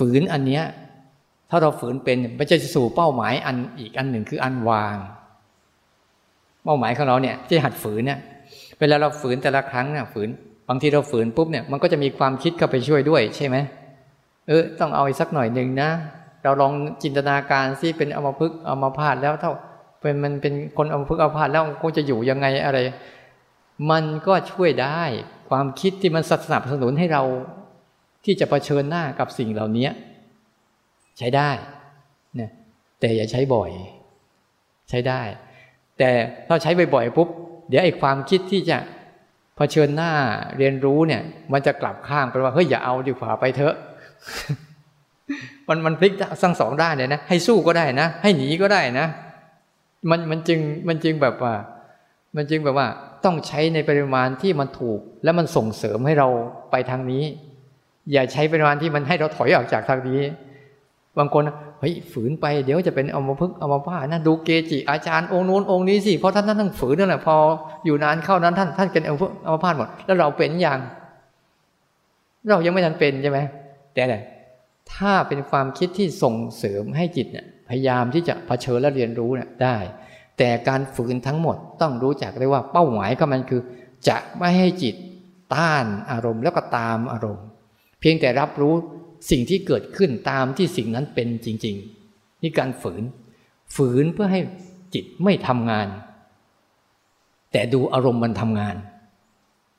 [0.00, 0.64] ฝืนอันเนี้ย
[1.50, 4.96] ถ้าเราฝืนเป็นมันจะสู่เป้าหมายอันอีกอันหนึ่งคืออันวาง
[6.64, 8.18] เป้าหมายของเราเนี่ยที่หัดฝืนเนี่ย
[8.78, 10.28] เวลาเราฝืนแต่ละครั้งเนี่ยฝืน
[10.68, 13.56] บางทีเราฝืนปุ๊บเนี่ยมันก็จะมีความคิดเข้าไปช่วยด้วยใช่ไหม
[14.48, 15.90] เออต้องเอาอีกสักหน่อยหนึ่งนะ
[16.42, 19.52] เราลองจินตนาการซิเป็นอมพึกอมพาตแล้วเท่า
[20.00, 22.78] เป็นมันเป็นคนอมพึกอมพาตแล้วคงจะอยู่ยังไงอะไร
[23.90, 25.02] มันก็ช่วยได้
[25.50, 27.22] ความคิดที่มันสนับสนุนให้เรา
[28.24, 29.88] ที่จะะเผชิญหน้ากับสิ่งเหล่านี้
[31.18, 31.50] ใช้ได้
[32.40, 32.50] นะ
[33.00, 33.70] แต่อย่าใช้บ่อย
[34.90, 35.20] ใช้ได้
[35.98, 36.10] แต่
[36.48, 37.28] ถ้าใช้บ่อยๆปุ๊บ
[37.68, 38.80] เดี๋ยวไอ้ความคิดที่จะะ
[39.56, 40.12] เผชิญหน้า
[40.56, 43.74] เรียนรู้เนี่ย มันจะกลับข้างไปว่าเฮ้ยอย่าเอาดีกว่าไปเถอะ
[45.68, 49.06] มันมันพลิกทั้งสองด้านเลยนะให้สู้ก็ได้นะ ให้หนีก็ได้นะ
[50.10, 51.54] มันมันจึงมันจึงแบบว่า
[52.36, 52.88] มันจึงแบบว่า
[53.24, 56.28] ต้องใช้ในปริมาณที่มันถูก และมันส่งเสริมให้เรา
[56.70, 57.24] ไปทางนี้
[58.12, 60.20] อย่าใช้เปริมาณที่มันให้เราถอยออกจากทางนี้
[61.18, 61.42] บางคน
[61.80, 67.36] เฮ้ยฝืนไปเดี๋ยวจะเป็นเอามาพึกอมพานะดูเกจิอาจารย์องค์นู้นองค์นี้สิเพราะท่านท่านต้องฝืนนั่นแหละพอ
[67.84, 70.78] อยู่นานเข้านั้นท่านท่านเป็นอมพึกอมพาหมดแล้วเราเป็นอย่าง
[72.48, 73.38] เรายังไม่ทันเป็นใช่ไหม
[73.94, 74.02] แต่
[74.94, 79.76] ถ้าเป็นความคิดที่ส่งเสริมให้จิตเนี่ยพยายามที่จะเผชิญและเรียนรู้เนี่ยได้
[80.38, 83.62] แต่การฝืนทั้งหมดต้องรู้จักได้ว่าเป้าหมายของมันคือ
[84.08, 84.94] จะไม่ให้จิต
[85.54, 87.44] ต้านอารมณ์แล้วก็ตามอารมณ์
[88.00, 88.74] เพียงแต่รับรู้
[89.30, 91.76] สิ่งที่เกิดขึ้นตามที่สิ่งนั้นเป็นจริง
[92.10, 93.02] ๆ นี่การฝืน
[93.76, 94.40] ฝืนเพื่อให้
[94.94, 95.88] จิตไม่ทำงาน
[97.52, 98.76] แต่ดูอารมณ์มันทำงาน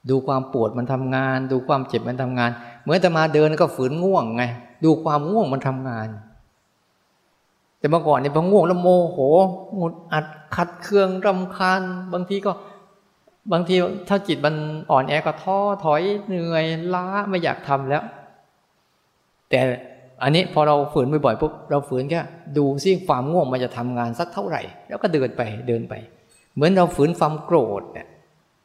[0.09, 2.49] ดูความปวดมันทำงาน ดูความเจ็บมันทำงาน
[2.81, 4.43] เหมือนแต่มาเดินก็ฝืนง่วงไง
[4.83, 6.07] ดูความง่วงมันทำงาน
[7.79, 9.17] แต่เมื่อก่อนเนี่ยพอง่วงแล้วโมโห
[9.75, 11.81] หงุดอัดขัดเคืองรำคาญ
[12.13, 12.51] บางทีก็
[13.51, 13.75] บางที
[14.09, 14.55] ถ้าจิตมัน
[14.91, 18.03] อ่อนแอก็ท้อถอยเหนื่อยล้าไม่อยากทำแล้ว
[19.49, 19.59] แต่
[20.23, 22.21] อันนี้พอเราฝืนบ่อยๆปุ๊บเราฝืนแค่
[22.57, 25.93] ดูซิความง่วงมันจะทำงานสักเท่าไหร่ แล้วก็เดินไปเดินไป
[26.55, 28.07] เหมือนเราฝืนความโกรธเนี่ย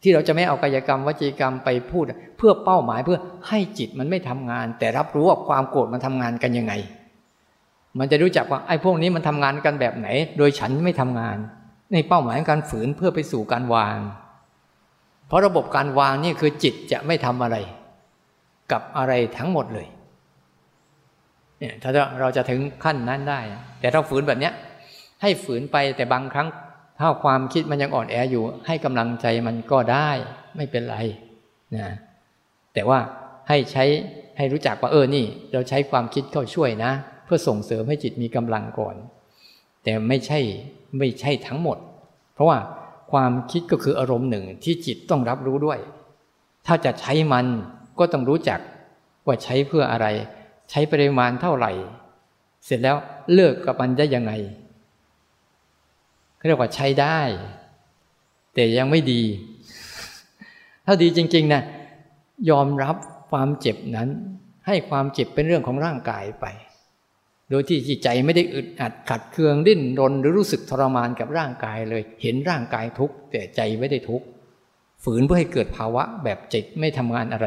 [0.03, 2.05] ที่เราจะไม่เอากายกรรมวจีกรรมไปพูด
[2.37, 6.73] เพื่อเป้าหมายเพื่อให้จิตมันไม่ทำงาน แต่รับรู้ว่าความโกรธมันทำงานกันยังไง
[7.99, 10.09] มันจะรู้จักว่าไอ้พวกนี้มันทำงานกันแบบไหน
[10.39, 11.37] โดยฉันไม่ทำงาน
[11.93, 13.99] ในเป้าหมายการฝืนเพื่อไปสู่การวาง
[15.27, 17.57] เพราะระบบการวางนี่คือจิตจะไม่ทำอะไร
[18.73, 19.87] กับอะไรทั้งหมดเลย
[21.59, 23.41] เนี่ยถ้าเราจะถึงขั้นนั้นได้
[23.81, 24.53] แต่ถ้าฝืนแบบเนี้ย
[25.23, 26.49] ให้ฝืนไปแต่บางครั้ง
[26.99, 30.11] ถ้าความคิดมันยังอ่อนแออยู่ ให้กำลังใจมันก็ได้
[30.57, 30.97] ไม่เป็นไร
[31.77, 31.87] นะ
[32.75, 32.99] แต่ว่า
[33.49, 33.85] ให้ใช้
[34.37, 36.93] ให้รู้จักว่าเออนี่ เราใช้ความคิดเข้าช่วยนะ
[37.25, 38.97] เพื่อส่งเสริมให้จิตมีกำลังก่อน
[39.85, 40.41] แต่ไม่ใช่
[40.99, 41.79] ไม่ใช่ทั้งหมด
[42.35, 42.59] เพราะว่า
[43.13, 45.79] ความคิดก็คืออารมณ์หนึ่งที่จิตต้องรับรู้ด้วย
[46.67, 47.47] ถ้าจะใช้มัน
[47.99, 48.61] ก็ต้องรู้จัก
[49.27, 50.07] ว่าใช้เพื่ออะไร
[50.71, 51.73] ใช้ปริมาณเท่าไหร่
[52.65, 52.97] เสร็จแล้ว
[53.35, 54.33] เลิกกับมันได้ยังไง
[56.47, 57.21] เรียกว่าใช้ได้
[58.55, 59.23] แต่ยังไม่ดี
[60.87, 61.63] ถ้าดีจริง ๆนะ
[62.51, 62.97] ยอมรับ
[63.31, 64.09] ความเจ็บนั้น
[64.67, 66.47] ให้ความเจ็บเป็นเรื่องของร่างกายไป
[67.51, 74.27] โดยที่จิตใจไม่ได้อึดอัดขัดเคืองดิ้นรนหรือรู้สึกทรมานกับร่างกายเลย เห็นร่างกายทุกข์แต่ใจไม่ได้ทุกข์
[75.05, 77.47] ฝืนเพื่อให้เกิดภาวะแบบจิตไม่ทำงานอะไร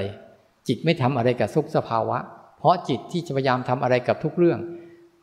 [0.68, 2.18] จิตไม่ทำอะไรกับทุกสภาวะ
[2.58, 4.60] เพราะจิตที่จะพยายามทำอะไรกับทุกเรื่อง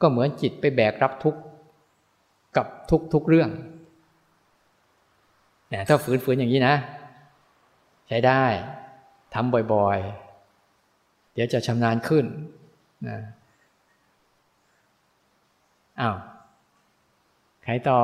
[0.01, 1.37] ก็เหมือนจิตไปแบกรับทุก
[2.57, 3.51] กับทุกทุกเรื่อง
[5.89, 6.75] ถ้าฝืนๆอย่างนี้นะ
[8.09, 8.45] ใช้ได้
[9.35, 12.25] ทำบ่อยๆ เดี๋ยวจะชำนาญขึ้น
[13.09, 13.19] นะ
[16.01, 16.17] อ้าว
[17.65, 18.01] ใครต่อ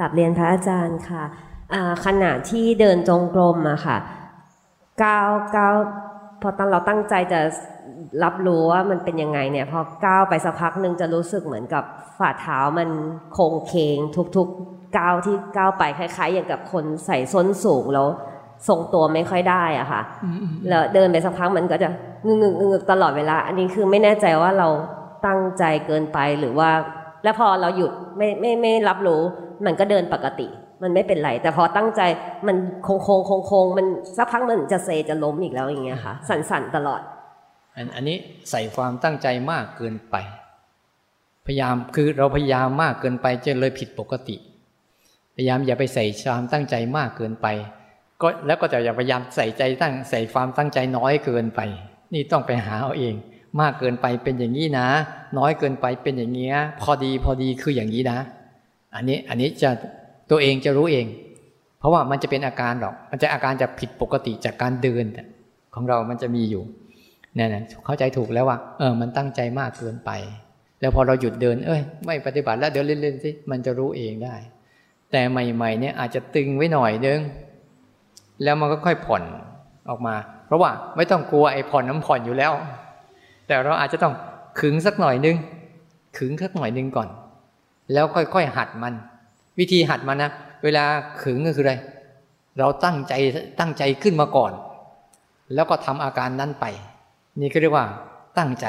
[0.00, 1.24] กับเรียนพระอาจารย์ค่ะ
[2.06, 3.98] ขณะที่เดินจงกรมอะค่ะ
[5.02, 5.74] ก้าวก้าว
[6.42, 7.40] พอตอนเราตั้งใจจะ
[8.24, 11.84] รับรู้ว่ามันเป็นยังไงเนี่ยพอก้าวไปสักพักหนึ่งจะรู้สึกเหมือนกับ
[12.18, 12.88] ฝ่าเท้ามัน
[13.32, 13.98] โค้งเคง
[14.36, 18.08] ทุกๆก้าวที่ก้าวไปคล้าย ๆ อย่างกับคนใส่ส้นสูงแล้ว
[18.68, 20.02] ทรงตัวไม่ค่อยได้อะค่ะ
[20.68, 21.88] แล้วเดินไปสักพักมันก็จะ
[22.26, 24.68] งึงงึงตลอดเวลา อันนี้คือไม่แน่ใจว่าเรา
[25.26, 26.70] ตั้งใจเกินไปหรือว่า
[27.24, 29.20] แล้วพอเราหยุดไม่ไม่ไม่รับรู้
[29.66, 30.46] มันก็เดินปกติ
[30.82, 32.02] มันไม่เป็นไร แต่พอตั้งใจ
[32.46, 37.00] มันโค้งโค้งโค้งโค้งมันสักพักมันจะเซจะล้มอีกแล้วอย่างเงี้ยค่ะ สั่นๆตลอด
[37.94, 38.16] อันนี้
[38.50, 40.16] ใส่ความตั้งใจมากเกินไป
[41.46, 44.36] พยายามคือเราพยายามมากเกินไปจะเลยผิดปกติ
[45.36, 47.46] พยายามอย่าไปใส่ความตั้งใจมากเกินไป
[48.22, 51.60] ก็แล้วก็จะอย่าพยายามใส่ใจตั้งใส่ความตั้งใจน้อยเกินไป
[52.14, 53.14] นี่ต้องไปหาเอาเอง
[53.60, 54.86] มากเกินไปเป็นอย่างนี้นะ
[55.38, 58.18] น้อยเกินไปเป็นอย่างเงี้ยพอดีพอดีคืออย่างนี้นะ
[58.94, 59.70] อันนี้อันนี้จะ
[60.30, 61.06] ตัวเองจะรู้เอง
[61.78, 65.04] เพราะว่ามันจะเป็นอาการหรอก มันจะอาการจะผิดปกติจากการเดิน
[65.74, 66.62] ของเรามันจะมีอยู่
[67.34, 70.10] เนี่ยนะเข้าใจถูกแล้วว่า เออ มันตั้งใจมากเกินไป
[70.80, 74.36] แล้วพอเราหยุดเดิน เอ้ย ไม่ปฏิบัติแล้วเดินเล่นๆสิมันจะรู้เองได้
[75.12, 77.20] แต่ใหม่ ๆ เนี่ยอาจจะตึงไว้หน่อยนึง
[78.42, 79.22] แล้วมันก็ค่อยผ่อน
[79.90, 80.14] ออกมา
[80.46, 82.52] เพราะว่าไม่ต้องกลัวไอ้ผ่อนน้ำผ่อนอยู่แล้ว
[83.46, 84.14] แต่เราอาจจะต้อง
[84.60, 85.36] ขึงสักหน่อยนึง
[86.18, 87.08] ขึงสักหน่อยนึงก่อน
[87.92, 88.94] แล้วค่อยๆหัดมัน
[89.58, 90.30] วิธีหัดมันนะ
[90.64, 90.84] เวลา
[91.22, 91.74] ขึงก็คืออะไร
[92.58, 93.14] เราตั้งใจ
[93.60, 94.52] ตั้งใจขึ้นมาก่อน
[95.54, 96.64] แล้วก็ทำอาการนั้นไป
[97.40, 97.86] นี่ก็เรียกว่า
[98.38, 98.66] ตั้งใจ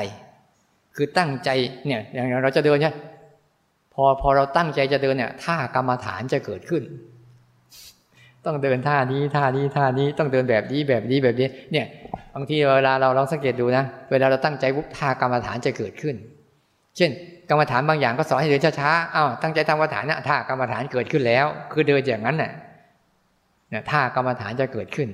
[0.96, 1.50] คือตั้งใจ
[1.86, 2.96] เนี่ยอย่างเราจะเดินเนี่ย
[3.94, 6.84] พอพอเราตั้งใจจะเดินเนี่ยท่ากรรมฐานจะเกิดขึ้น
[8.46, 11.86] ต้องเดินท่านี้ท่านี้ท่านี้ต้องเดินแบบนี้แบบนี้แบบนี้ เนี่ย
[12.36, 16.16] บางทีเวลาเราลองสังเกตดูนะ เวลาเราตั้งใจปุ๊บท่ากรรมฐานจะเกิดขึ้น
[16.98, 17.12] เช่น
[17.50, 22.52] กรรมฐานบางอย่างก็สอนให้เดินช้าๆอ้าวตั้งใจทำกรรมฐานนะท่ากรรมฐานเกิดขึ้นแล้ว คือเดินอย่างนั้นน่ะ
[23.70, 25.10] เนี่ยท่ากรรมฐานจะเกิดขึ้น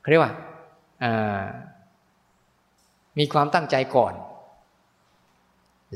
[0.00, 0.32] เขาเรียกว่า
[1.04, 1.42] อ่า
[3.18, 4.14] มีความตั้งใจก่อน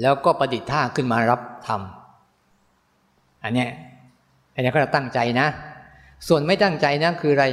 [0.00, 3.66] แล้วก็ประดิษฐ์ท่าขึ้นมารับทำอันนี้
[4.54, 5.46] อันนี้ก็ตั้งใจนะ
[6.28, 7.46] ส่วนไม่ตั้งใจนะคืออะไร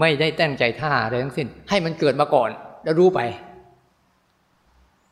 [0.00, 2.50] ไม่ได้ตั้งใจท่าอะไรทั้งสิ้น ให้มันเกิดมาก่อน
[2.84, 3.20] แล้วรู้ไป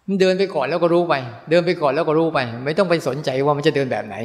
[0.08, 1.14] มันเดินไปก่อนแล้วก็รู้ไป
[1.50, 4.16] เดินไปก่อนแล้วก็รู้ไป ไม่ต้องไปสนใจว่ามันจะเดินแบบไหน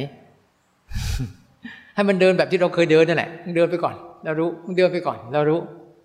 [1.94, 5.60] ให้มันเดินแบบที่เราเคยเดินนั่นแหละเดินไปก่อน แล้วรู้เดินไปก่อน แล้วรู้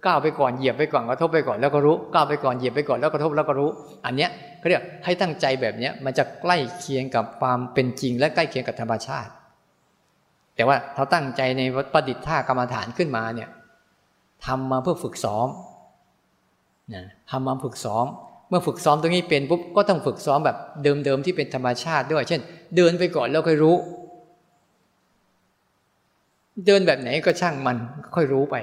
[0.05, 3.69] ก้าวไปก่อนเหยียบไปก่อนกระทบไปก่อนแล้วก็รู้ก้าวไปก่อนเหยียบไปก่อนแล้วกระทบแล้วก็รู้
[4.05, 9.31] อันเนี้ยเขาเรียกให้ตั้งใจแบบเนี้ยมันจะใกล้เคียงกับความเป็นจริง และใกล้เคียงกับธรรมชาติ
[10.55, 11.61] แต่ว่าเราตั้งใจใน
[11.93, 13.49] ประดิษฐ์ท่ากรรมฐานขึ้นมาเนี่ย
[14.45, 15.47] ทำมาเพื่อฝึกซ้อม
[16.93, 18.05] นะทำมาฝึกซ้อม
[18.49, 22.41] เมื่อฝึกซ้อมตรงนี้เป็นปุ๊บก็ต้องฝึกซ้อมแบบเดิมๆที่เป็นธรรมชาติด้วย เช่น
[22.75, 23.75] เดินไปก่อนแล้วค่อยรู้
[26.65, 27.77] เดินแบบไหนก็ช่างมัน
[28.15, 28.55] ค่อยรู้ไป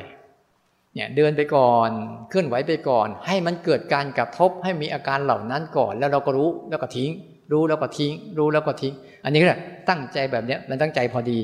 [0.94, 1.90] เนี่ยเดินไปก่อน
[2.28, 7.10] เคลื่อนไหวไปก่อน ให้มันเกิดการกระทบให้มีอาการเหล่านั้นก่อน แล้วเราก็รู้แล้วก็ทิ้ง
[7.52, 8.92] รู้แล้วก็ทิ้ง รู้แล้วก็ทิ้ง
[9.24, 9.46] อันนี้ก็
[9.88, 11.40] ตั้งใจแบบเนี้ยมันตั้งใจพอดี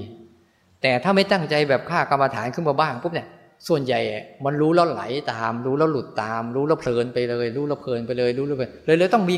[0.86, 3.28] แต่ถ้าไม่ตั้งใจแบบฆ่ากรรมฐานขึ้นมาบ้างปุ๊บเนี่ย
[3.68, 4.00] ส่วนใหญ่
[4.44, 9.36] มันรู้แล้วไหลตาม รู้แล้วหลุดตาม รู้แล้วเพลินไปเลย รู้แล้วเพลินไปเลยรู้แล้วไปเลยเลยต้องมี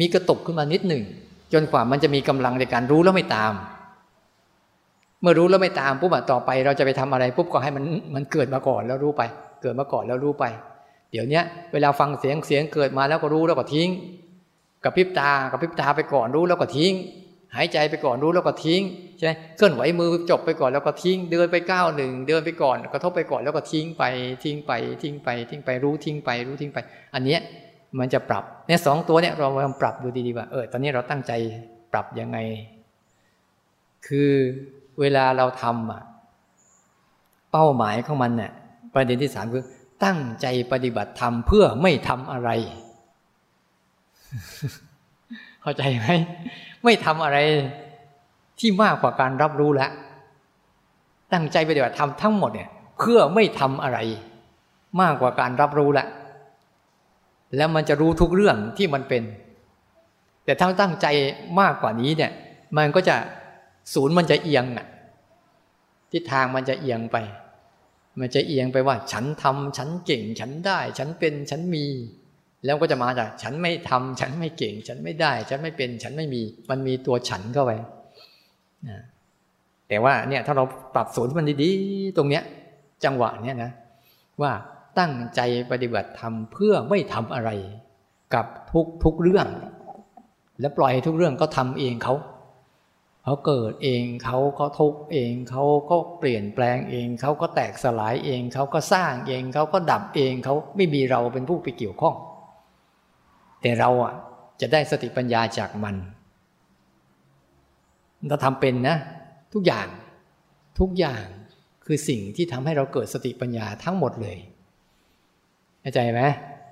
[0.00, 1.02] มีกระตุกขึ้นมานิดหนึ่ง
[1.52, 3.52] จนกว่ามันจะมีกำลังในการรู้แล้วไม่ตาม
[5.20, 9.22] เมื่อรู้แล้วไม่ตามปุ๊บต่อไปเราจะไปทำอะไรปุ๊บก็ให้มันมันเกิดมาก่อนแล้วรู้ไป
[9.62, 10.44] เกิดมาก่อนแล้วรู้ไป
[11.12, 11.40] เดี๋ยวนี้
[11.72, 13.88] เวลาฟังเสียงเสียงเกิดมาแล้วก็รู้แล้วก็ทิ้ง
[14.84, 16.92] กับพิบตากับพิบตาไปก่อนรู้แล้วก็ทิ้ง
[17.56, 18.82] หายใจไปก่อนรู้แล้วก็ทิ้ง
[19.16, 24.02] ใช่ไหมเคลื่อนไหวมือจบไปก่อนแล้วก็ทิ้ง เดินไปก้าวหนึ่งเดินไปก่อนกระทบไปก่อนแล้วก็ทิ้งไป
[24.42, 26.78] ทิ้งไปทิ้งไป ทิ้งไปรู้ทิ้งไปรู้ทิ้งไป
[27.14, 27.40] อันเนี้ย
[27.98, 31.32] มันจะปรับเนี่ยสองตัวเนี่ยเราลองปรับดูดีๆว่าเออตอนนี้เราตั้งใจ
[31.92, 32.38] ปรับยังไง
[34.06, 34.32] คือ
[35.00, 36.02] เวลาเราทำอะ
[37.52, 38.52] เป้าหมายของมันเนี่ย
[38.94, 39.64] ประเด็นที่สามคือ
[40.04, 42.50] ตั้งใจปฏิบัติธรรมเพื่อไม่ทำอะไร
[45.62, 46.06] เข้าใจไหม
[46.84, 47.38] ไม่ทำอะไร
[48.58, 49.90] ที่มากกว่าการรับรู้แล้ว
[51.32, 53.98] ตั้งใจไปเดี๋ยวทำทั้งหมดเนี่ย เพื่อไม่ทำอะไร
[55.00, 56.08] มากกว่าการรับรู้แล้ว
[57.56, 59.22] แล้วมันจะรู้ทุกเรื่องที่มันเป็น
[60.44, 61.06] แต่ถ้าตั้งใจ
[61.60, 62.32] มากกว่านี้เนี่ย
[62.76, 63.16] มันก็จะ
[63.94, 64.86] ศูนย์มันจะเอียงอะ
[66.12, 67.16] ทิศทางมันจะเอียงไป
[68.18, 71.86] มันจะเอียงไปว่า ฉันทำฉันเก่ง ฉันได้ ฉันเป็น ฉันมี
[72.64, 77.72] แล้วก็จะมาจากฉันไม่ทำฉันไม่เก่ง ฉันไม่ได้ ฉันไม่เป็น ฉันไม่มี มันมีตัวฉันเข้าไป
[78.88, 79.00] นะ
[79.88, 82.42] แต่ว่าเนี่ยถ้าเราปรับศูนย์มันดีๆ ตรงเนี้ย
[83.04, 83.70] จังหวะเนี้ยนะ
[84.42, 84.52] ว่า
[84.98, 87.50] ตั้งใจปฏิบัติธรรมเพื่อไม่ทำอะไร
[88.34, 89.46] กับทุกทุกเรื่อง
[90.60, 92.14] และปล่อยทุกเรื่องก็ทำเองเขา
[93.24, 102.14] เขาเกิดเองเขาก็ทุกเองเขาก็เปลี่ยนแปลงเองเขาก็แตกสลายเองเขาก็สร้างเองเขาก็ดับเองเขาไม่มีเราเป็นผู้ไปเกี่ยวข้อง
[103.62, 104.14] แต่เราอะ
[104.60, 105.96] จะได้สติปัญญาจากมัน
[108.28, 108.96] เราทำเป็นนะ
[109.54, 109.88] ทุกอย่าง
[110.80, 111.24] ทุกอย่าง
[111.84, 114.36] คือสิ่งที่ทำให้เราเกิดสติปัญญาทั้งหมดเลย
[115.80, 116.20] เข้าใจไหม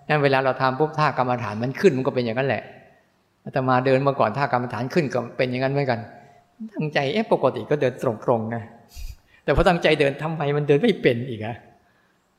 [0.09, 2.63] นั่นเวลาเราทำปุ๊บท่ากรรมฐานมันขึ้นมันก็เป็นอย่างนั้นแหละ
[3.45, 6.01] อาตมาเดินมาก่อนท่ากรรมฐานขึ้นก็เป็นอย่างนั้นเหมือนกัน
[6.75, 8.63] ตั้งใจเอ๊ะปกติก็เดินตรงๆนะ
[9.45, 11.57] แต่พอตั้งใจเดินทำไมมันเดินไม่เป็นอีกอะ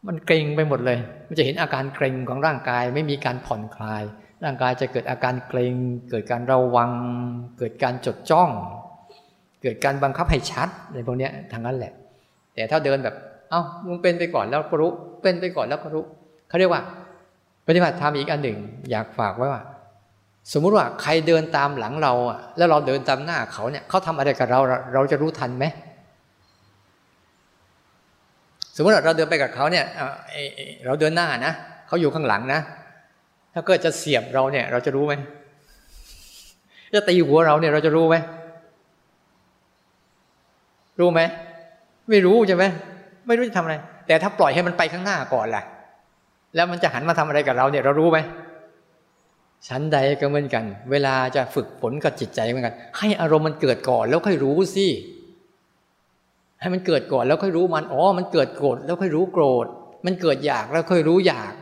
[0.07, 4.03] มันเกร็งไปหมดเลย มันจะเห็นอาการเกร็งของร่างกาย ไม่มีการผ่อนคลาย
[4.43, 5.73] ร่างกายจะเกิดอาการเกร็ง
[6.09, 6.91] เกิดการระวัง
[7.57, 8.49] เกิดการจดจ้อง
[9.61, 11.93] เกิดการบังคับให้ชัดในพวกนี้ทางนั้นแหละ
[12.55, 13.15] แต่ถ้าเดินแบบ
[13.49, 14.91] เอา้ามึงเป็นไปก่อนแล้วก็รู้
[15.23, 16.03] เป็นไปก่อนแล้วก็รู้
[16.49, 16.81] เขาเรียกว่า
[17.67, 18.57] ปฏิบัติธรรมอีกอันหนึ่ง
[18.91, 19.61] อยากฝากไว้ว่า
[20.53, 24.59] สมมุติว่าใครเดินตามหลังเราอะแล้วเราเดินตามหน้าเขาเนี่ยเขาทำอะไรกับเรา
[24.93, 25.65] เราจะรู้ทันไหม
[28.75, 29.85] สมมติว่าเราเดินไปกับเขาเนี่ย
[30.85, 31.53] เราเดินหน้านะ
[31.87, 32.61] เขาอยู่ข้างหลังนะ
[33.53, 35.13] ถ้าเกิดจะเสียบเราเนี่ย เราจะรู้ไหม
[36.93, 38.15] จะตีหัวเราเนี่ย เราจะรู้ไหม
[40.99, 41.21] รู้ไหม
[42.09, 42.63] ไม่รู้ใช่ไหม
[43.27, 43.75] ไม่รู้จะทำอะไร
[44.07, 45.63] แต่ถ้าปล่อยให้มันไปข้างหน้าก่อนล่ะ
[46.55, 48.19] แล้วมันจะหันมาทำอะไรกับเราเนี่ย เรารู้ไหม
[49.67, 54.87] ชั้นใดก็เหมือนกัน เวลาจะฝึกฝนกับจิตใจเหมือนกัน ให้อารมณ์มันเกิดก่อนแล้วค่อยรู้สิ
[56.61, 59.65] ให้มันเกิดก่อนแล้วค่อยรู้มันอ๋อมันเกิดโกรธแล้วค่อยรู้โกรธ
[60.05, 61.53] มันเกิดอยากแล้วค่อยรู้อยาก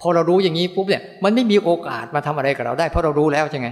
[0.00, 3.68] พอเรารู้อย่างนี้ปุ๊บเนี่ยมันไม่มีโอกาสมาทำอะไรกับเราได้ เพราะเรารู้แล้วใช่ไง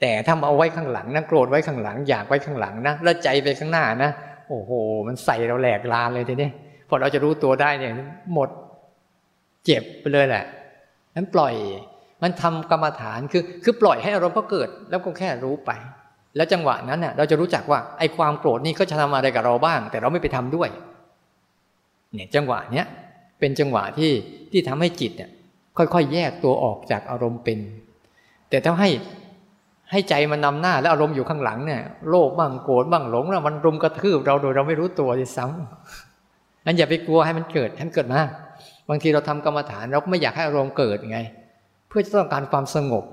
[0.00, 4.10] แต่ถ้ามาเอาไว้ข้างหลังนะโกรธไว้ข้างหลัง อยากไว้ข้างหลังนะแล้วใจไปข้างหน้านะ
[4.48, 4.70] โอ้โห
[5.06, 6.48] มันใส่เราแหลกลานเลยทีนี้
[6.88, 7.92] พอเราจะรู้ตัวได้เนี่ย
[8.34, 8.48] หมด
[9.64, 10.44] เจ็บไปเลยแหละ
[11.16, 11.54] นั้นปล่อย
[12.22, 15.70] มันทำกรรมฐานคือ คือปล่อยให้อารมณ์ก็เกิด แล้วก็แค่รู้ไป
[16.36, 20.68] แล้วจังหวะนั้นเนี่ยเราจะรู้จักว่าไอ้ความโกรธนี่ก็จะทำอะไรกับเราบ้าง แต่เราไม่ไปทำด้วย
[22.14, 22.86] เนี่ยจังหวะเนี้ย
[23.38, 24.12] เป็นจังหวะที่
[24.52, 25.30] ที่ทำให้จิตเนี่ย
[25.76, 27.58] ค่อยๆ แยกตัวออกจากอารมณ์เป็น
[28.50, 28.90] แต่ถ้าให้
[29.90, 38.22] ให้ใจมันนำหน้าแล้วอารมณ์อยู่ข้างหลังเนี่ยโลภบ้างโกรธบ้างหลงแล้วมันรุมกระทืบเราโดยเราไม่รู้ตัวที่ซ้ำนั้นอย่าไปกลัวให้มันเกิดให้มันเกิดมา
[38.88, 41.20] บางทีเราทำกรรมฐานเราก็ไม่อยากให้อารมณ์เกิดไง
[41.88, 43.04] เพื่อจะต้องการความสงบ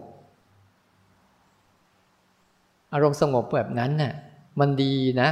[2.94, 4.14] อารมณ์สงบแบบนั้นน่ะ
[4.60, 5.30] มันดีนะ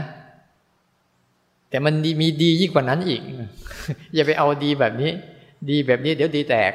[1.73, 3.21] แต่มันมีดียิ่งกว่านั้นอีก
[4.13, 5.11] อย่าไปเอาดีแบบนี้
[5.69, 6.73] ดีแบบนี้ เดี๋ยวดีแตก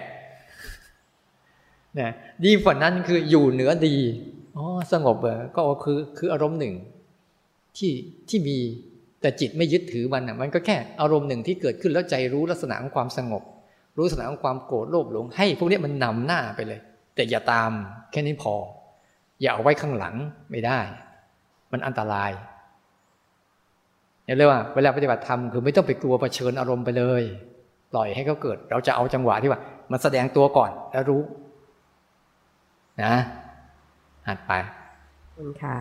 [1.99, 2.11] นะ
[2.45, 3.97] ดีกว่านั้นคืออยู่เหนือดี
[4.57, 5.17] อ๋อสงบ
[5.57, 6.75] ก็คือคืออารมณ์หนึ่ง
[7.77, 7.93] ที่
[8.29, 8.59] ที่มี
[9.21, 13.43] แต่จิตไม่ยึดถือมันอะมันก็แค่อารมณ์หนึ่งที่เกิดขึ้นแล้วใจรู้ลักษณะของความสงบ
[13.97, 16.81] รู้สถานของความโกรธโลภหลง ให้พวกนี้มันนำหน้าไปเลย
[17.15, 17.71] แต่อย่าตาม
[18.11, 18.55] แค่นี้พอ
[19.41, 20.15] อย่าเอาไว้ข้างหลัง
[20.51, 20.81] ไม่ได้
[21.73, 22.31] มันอันตราย
[24.37, 27.23] เรียกว่าเวลาปฏิบัติธรรมคือไม่ต้องไปกลัวเผชิญอารมณ์ไปเลย
[27.93, 29.61] ปล่อยให้เขาเกิด เราจะเอาจังหวะที่ว่า
[29.91, 31.23] มันแสดงตัวก่อนแล้วรู้
[33.02, 33.15] นะ
[34.29, 34.52] หัดไป
[35.63, 35.77] ค่ะ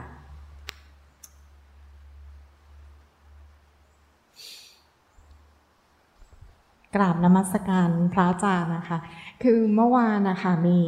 [6.96, 8.98] กราบนมัสการพระอาจารย์นะคะ
[9.44, 10.80] คือเมื่อวานนะคะมี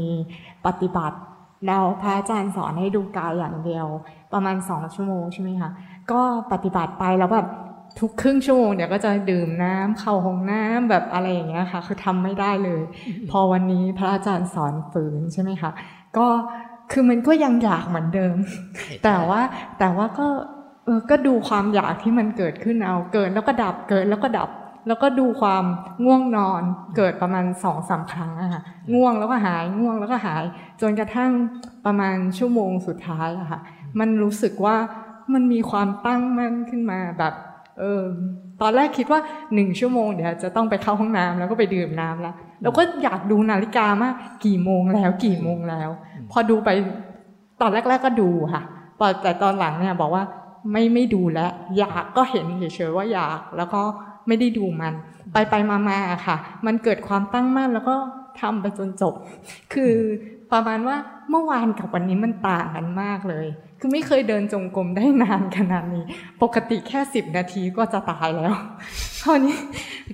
[0.65, 1.19] ปฏิบัติ
[1.65, 3.87] แล้วพระอาจารย์สอนให้ดูกายอย่างเดียว
[4.33, 5.69] ประมาณสองชั่วโมงใช่ไหมคะ
[6.11, 7.47] ก็ปฏิบัติไปแล้วแบบ
[7.99, 12.81] ทุกครึ่งชั่วโมงเดี๋ยวก็จะดื่มน้ำเข้าห้องน้ำแบบอะไรอย่างเงี้ยค่ะ คือทำไม่ได้เลย
[13.31, 15.71] พอวันนี้พระอาจารย์สอนฝืนใช่ไหมคะ
[16.17, 16.27] ก็
[16.91, 18.35] คือมันก็ยังอยากเหมือนเดิม
[19.03, 19.41] แต่ว่า
[19.79, 20.27] แต่ว่าก็
[20.85, 24.49] เออก็ดูความอยากที่มันเกิดขึ้นเอาเกิดแล้วก็ดับเกิดแล้วก็ดับ
[24.87, 25.63] แล้วก็ดูความ
[26.05, 26.61] ง่วงนอน
[26.95, 28.61] เกิดประมาณสองสาครั้งอะค่ะ
[28.93, 30.43] ง่วงแล้วก็หายง่วงแล้วก็หาย
[30.81, 31.31] จนกระทั่ง
[31.85, 33.59] ประมาณชั่วโมงสุดท้ายอะค่ะ
[33.99, 34.75] มันรู้สึกว่า
[35.33, 37.33] มันมีความตั้งมั่นขึ้นมาแบบ
[37.79, 38.03] เออ
[38.61, 39.19] ตอนแรกคิดว่า
[39.53, 44.13] หนึ่งชั่วโมงเดี๋ยวจะต้องไปเข้าห้องน้ำแล้วก็ไปดื่มน้ำแล้วแล้วก็อยากดูนาฬิกามาก
[44.45, 45.89] กี่โมงแล้วกี่โมงแล้ว
[46.31, 46.69] พอดูไป
[47.61, 48.63] ตอนแรก ๆก็ดูค่ะ
[49.21, 50.23] แต่ตอนหลังเนี่ยบอกว่า
[50.71, 53.81] ไม่ไม่ดูแล้วอยากก็เห็นเฉยๆว่าอยากแล้วก็
[54.29, 54.93] ไม่ได้ดูมัน
[55.33, 55.55] ไปไป
[55.89, 57.95] มาๆค่ะ มันเกิดความตั้งมั่นแล้วก็
[58.41, 59.13] ทำไปจนจบ
[59.73, 59.93] คือ
[60.51, 60.97] ประมาณว่า
[61.29, 63.47] เมื่อวานกับวันนี้มันต่างกันมากเลย
[63.79, 66.05] คือไม่เคยเดินจงกรมได้นานขนาดนี้
[66.41, 68.53] ปกติแค่สิบนาทีก็จะตายแล้ว
[69.23, 69.57] คราวนี้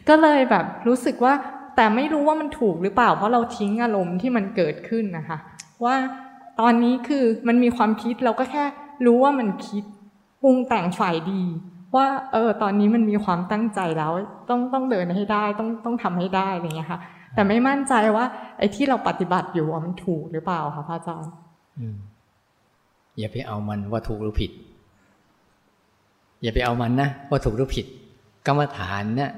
[0.10, 1.34] ก็เลยแบบรู้สึกว่า
[1.76, 5.38] แต่ไม่รู้ว่ามันถูกหรือเปล่า เพราะเราทิ้งอารมณ์ที่มันเกิดขึ้นนะคะ
[5.86, 5.96] ว่า
[6.60, 8.64] ตอนนี้คือมันมีความคิดเราก็แค่
[9.06, 9.84] รู้ว่ามันคิด
[10.42, 11.44] ปรุงแต่งฝ่ายดี
[11.96, 14.12] ว่าเออตอนนี้มันมีความตั้งใจแล้ว
[14.50, 17.00] ต้องต้องเดินให้ได้ต้องต้องทำให้ได้อะไรเงี้ยค่ะ
[17.34, 18.26] แต่ไม่มั่นใจว่า
[18.58, 21.34] ไอ้ที่เราปฏิบัติอยู่มันถูกหรือเปล่าคะพระอาจารย์
[23.20, 24.52] อย่าไปเอามันว่าถูกหรือผิด
[26.44, 27.86] อย่าไปเอามันนะว่าถูกหรือผิด
[28.48, 29.32] กรรมฐานเนะี่ย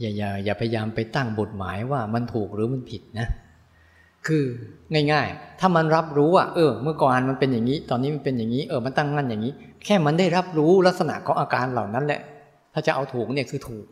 [0.00, 3.26] อย่าอย่าอย่าพยายามไปตั้งบทหมายว่ามันถูกหรือมันผิดนะ
[4.26, 4.44] คือ
[5.12, 9.52] ง่ายๆ ถ้ามันรับรู้ว่าเออ เมื่อก่อนมันเป็นอย่างนี้ ตอนนี้มันเป็นอย่างนี้ เออ มันตั้งมั่นอย่างนี้
[9.84, 12.20] แค่มันได้รับรู้ลักษณะของอาการเหล่านั้นแหละ
[12.72, 13.84] ถ้าจะเอาถูกเนี่ยคือถูก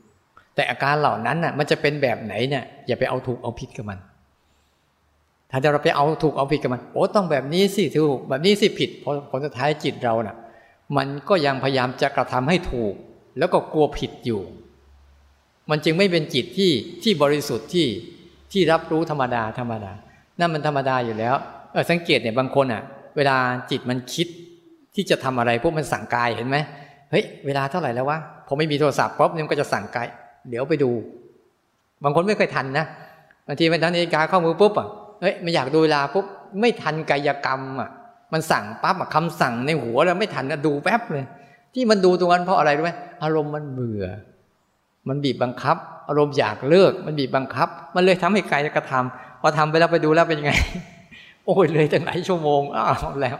[0.55, 3.99] แต่อาการเหล่านั้นน่ะ มันจะเป็นแบบไหนเนี่ยอย่าไปเอาถูกเอาผิดกับมัน
[5.51, 10.37] ถ้าเราไปเอาถูกเอาผิดกับมัน โอ้ต้องแบบนี้สิถูก แบบนี้สิผิดเพราะผลสุดท้ายจิตเราน่ะ
[10.97, 12.95] มันก็ยังพยายามจะกระทำให้ถูก
[13.39, 14.43] แล้วก็กลัวผิดอยู่
[15.70, 16.72] มันจึงไม่เป็นจิตที่
[17.03, 17.87] ที่บริสุทธิ์ที่
[18.53, 19.93] ที่รับรู้ธรรมดาธรรมดา
[20.39, 21.35] นั่นมันธรรมดาอยู่แล้ว
[21.72, 22.82] เออสังเกตเนี่ยบางคนอะ
[23.16, 23.37] เวลา
[23.70, 24.26] จิตมันคิด
[24.95, 26.57] ที่จะทำอะไรพวกมันสั่งกายเห็นไหม
[27.11, 30.07] เฮ้ยเวลาเท่าไหร่แล้ววะพอไม่มีโทรศัพท์ปุ๊บมันก็จะสั่งกาย
[30.49, 30.91] เดี๋ยวไปดู
[32.05, 32.87] บางคนไม่เคยทันนะ
[33.47, 34.89] บางทีมันทันนาฬิกาเข้ามือปุ๊บอะ
[35.20, 36.24] เฮ้ยไม่อยากดูเวลาปุ๊บ
[36.61, 37.91] ไม่ทันกายกรรมอะ
[38.32, 41.24] มันสั่งปั๊บคำสั่งในหัวแล้วไม่ทันดูแป๊บเลย
[41.74, 44.05] ที่มันดูตรงนั้นเพราะอะไรรู้ไหมอารมณ์มันเบื่อ
[45.09, 45.76] มันบีบบังคับ
[46.09, 50.53] อารมณ์อยากเลิก มันบีบบังคับ มันเลยทำให้กายกระทำพ อทำไปแล้วไปดูแล้วเป็นยังไง
[51.47, 53.36] โอ้ยเลยตั้งหลายชั่วโมงอ้าวแล้ว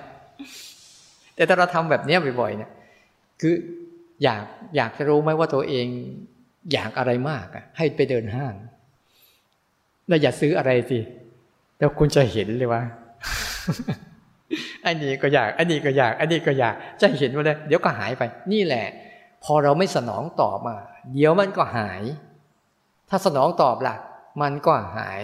[1.35, 2.71] แต่ถ้าเราทำแบบนี้บ่อยๆเนี่ย
[3.41, 3.55] คือ
[4.25, 4.45] อยาก
[4.77, 5.87] อยากจะรู้ไหมว่าตัวเอง
[6.73, 8.55] อยากอะไรมากอะให้ไปเดินห้าง
[10.09, 10.99] แล้วอย่าซื้ออะไรสิ
[11.79, 12.83] แล้วคุณจะเห็นเลยว่า
[14.87, 18.87] อันนี้ก็อยาก อันนี้ก็อยาก อันนี้ก็อยาก จะเห็นว่าเลยเดี๋ยวก็หายไป นี่แหละ
[19.45, 20.77] พอเราไม่สนองตอบมา
[21.13, 22.03] เดี๋ยวมันก็หาย
[23.09, 23.97] ถ้าสนองตอบล่ะ
[24.43, 25.23] มันก็หาย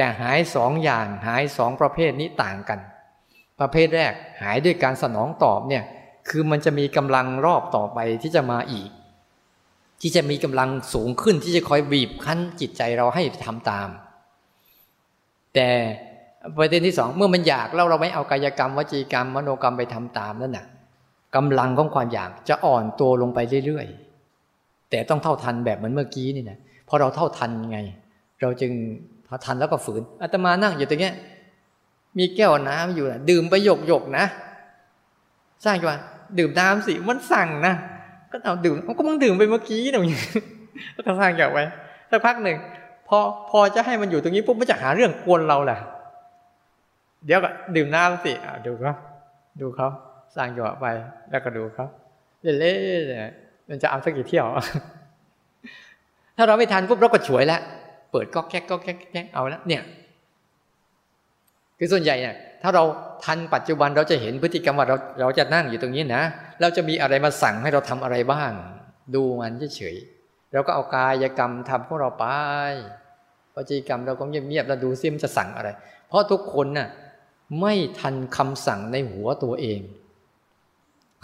[0.00, 2.78] แต่หายสองอย่างหายสองประเภทนี้ต่างกัน
[3.60, 5.84] ประเภทแรกหายด้วยการสนองตอบเนี่ย
[6.28, 8.90] คือมันจะมีกำลังรอบต่อไปที่จะมาอีก
[10.00, 13.88] ที่จะมีกำลังสูงขึ้นที่จะคอยบีบคั้นจิตใจเราให้ทำตาม
[15.54, 15.68] แต่
[16.56, 20.66] ประเด็นที่สองเมื่อมันอยากแล้วเราไม่เอากายกรรมวจีกรรมมโนกรรมไปทำตามนั่นน่ะ
[21.36, 27.78] กำลังของความอยากจะอ่อนตัวลงไปเรื่อยๆแต่ต้องเท่าทันแบบเหมือนเมื่อกี้นี่นะพอเราเท่าทันไง
[28.40, 28.72] เราจึง
[29.28, 31.14] พอทันแล้วก็ฝืนอาตมานั่งอยู่ตรงเนี้ย
[32.18, 34.24] มีแก้วน้ำอยู่นะดื่มไปหยกหยกนะ
[35.64, 35.98] สร้างจังว่า
[36.38, 37.74] ดื่มน้ำสิมันสั่งนะ
[38.30, 40.06] ก็เอาดื่มก็มึงดื่มไปเมื่อกี้หน่อย
[40.92, 41.64] แล้วก็สร้างอยากไว้
[42.10, 42.56] สักพักหนึ่ง
[43.08, 43.18] พอ
[43.50, 45.78] พอจะให้มันอยู่ตรงนี้ปุ๊บมันจะหาเรื่องกวนเราแหละ
[47.26, 48.94] เดี๋ยวก็ดื่มน้ำสิอ่าดูเขา
[49.60, 49.88] ดูเขา
[50.36, 50.86] สร้างหยาไป
[51.30, 51.86] แล้วก็ดูเขา
[52.42, 54.46] เล่ๆมันจะเอาสักกี่เที่ยว
[56.36, 57.60] ถ้าเราไม่ทันปุ๊บเราก็ฉวยแล้ว
[58.10, 59.82] เปิดก็แก๊กก็แก๊กแก๊กเอาแล้วเนี่ย
[61.78, 62.84] คือส่วนใหญ่เนี่ยถ้าเรา
[63.24, 66.22] ทันปัจจุบันเราจะเห็นพฤติกรรมว่าเราเราจะนั่งอยู่ตรงนี้นะ
[66.60, 68.52] เราจะมีอะไรมาสั่งให้เราทำอะไรบ้าง
[69.14, 72.26] ดูมันเฉยๆเราก็เอากายกรรมทำของเราไป
[73.54, 75.68] วจีกรรมเราก็เงียบๆแล้วดูซิมันจะสั่งอะไร
[76.08, 76.88] เพราะทุกคนน่ะ
[77.60, 79.80] ไม่ทันคำสั่งในหัวตัวเอง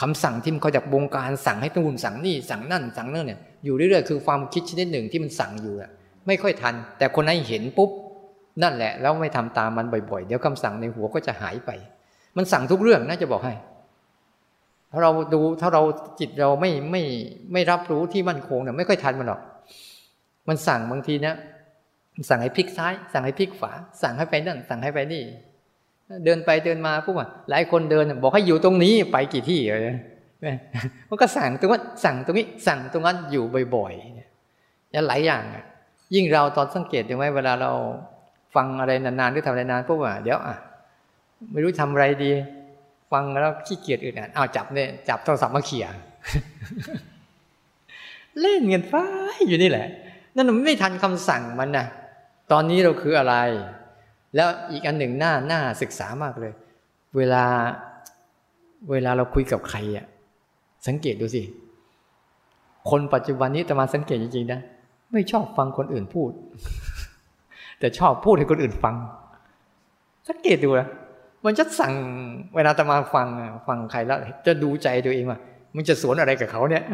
[0.01, 5.91] คำสั่งที่มันเขาจากบงการสั่งให้ตูนสั่งนี่สั่งนั่น สั่งนั่นเนี่ยอยู่เรื่อยๆคือความคิดชนิดหนึ่งที่มันสั่งอยู่อะ
[6.27, 7.91] ไม่ค่อยทัน แต่คนนั้นเห็นปุ๊บ
[8.63, 11.71] นั่นแหละ แล้วไม่ทำตามมันบ่อยๆ เดี๋ยวคำสั่งในหัวก็จะหายไป
[12.37, 13.55] มันสั่งทุกเรื่องน่าจะบอกให้
[14.93, 15.83] ถ้าเราดูถ้าเรา
[16.21, 17.03] จิตเราไม่ไม่
[17.53, 19.41] ไม่รับรู้ที่มั่นคงเนี่ยไม่ค่อยทันมันหรอก
[20.49, 21.35] มันสั่งบางทีนะ
[22.31, 23.73] สั่งให้พลิกซ้าย สั่งให้พลิกขวา
[24.03, 25.23] สั่งให้ไปนั่น สั่งให้ไปนี่
[26.25, 29.99] เดินไปเดินมาปุ๊บอะหลายคนเดินบอกให้อยู่ตรงนี้ไปกี่ที่เลย
[31.09, 35.65] มันก็สั่งตรงนั้นสั่งตรงนี้ สั่งตรงนั้นอยู่บ่อยๆเนี่ยหลายอย่างอะ
[36.15, 37.71] ยิ่งเราตอนสังเกตดูไหมเวลาเรา
[38.55, 40.57] ฟังอะไรนานๆหรือทำอะไรนานปุ๊บอะเดี๋ยวอะ
[41.53, 42.33] ไม่รู้ทำอะไรดี
[43.13, 45.87] ฟังแล้วขี้เกียจอื่นอะเอาจับเนี่ยจับโทรศัพท์มาเขี่ย
[48.41, 49.05] เล่นเงินฟ้า
[49.47, 49.87] อยู่นี่แหละ
[50.35, 51.87] นั่นมันไม่ทันคำสั่งมันนะ
[52.53, 53.35] ตอนนี้เราคืออะไร
[54.35, 56.53] แล้วอีกอันหนึ่งหน้าหน้าศึกษามากเลย
[57.17, 57.45] เวลา
[58.91, 60.07] เวลาเราคุยกับใครอะ
[60.87, 61.43] สังเกตดูสิ
[62.91, 64.61] คนปัจจุบันนี้แตมาสังเกตจริงๆนะ
[65.15, 66.31] ไม่ชอบฟังคนอื่นพูด
[67.81, 68.95] แต่ชอบพูดให้คนอื่นฟัง
[70.29, 70.89] สังเกตดูนะ
[71.45, 71.93] มันจะสั่ง
[72.57, 73.27] เวลาตมาฟัง
[73.67, 75.39] ฟังใครแล้ว จะดูใจตัวเองว่า
[75.77, 76.85] มันจะสวนอะไรกับเขาเนี่ย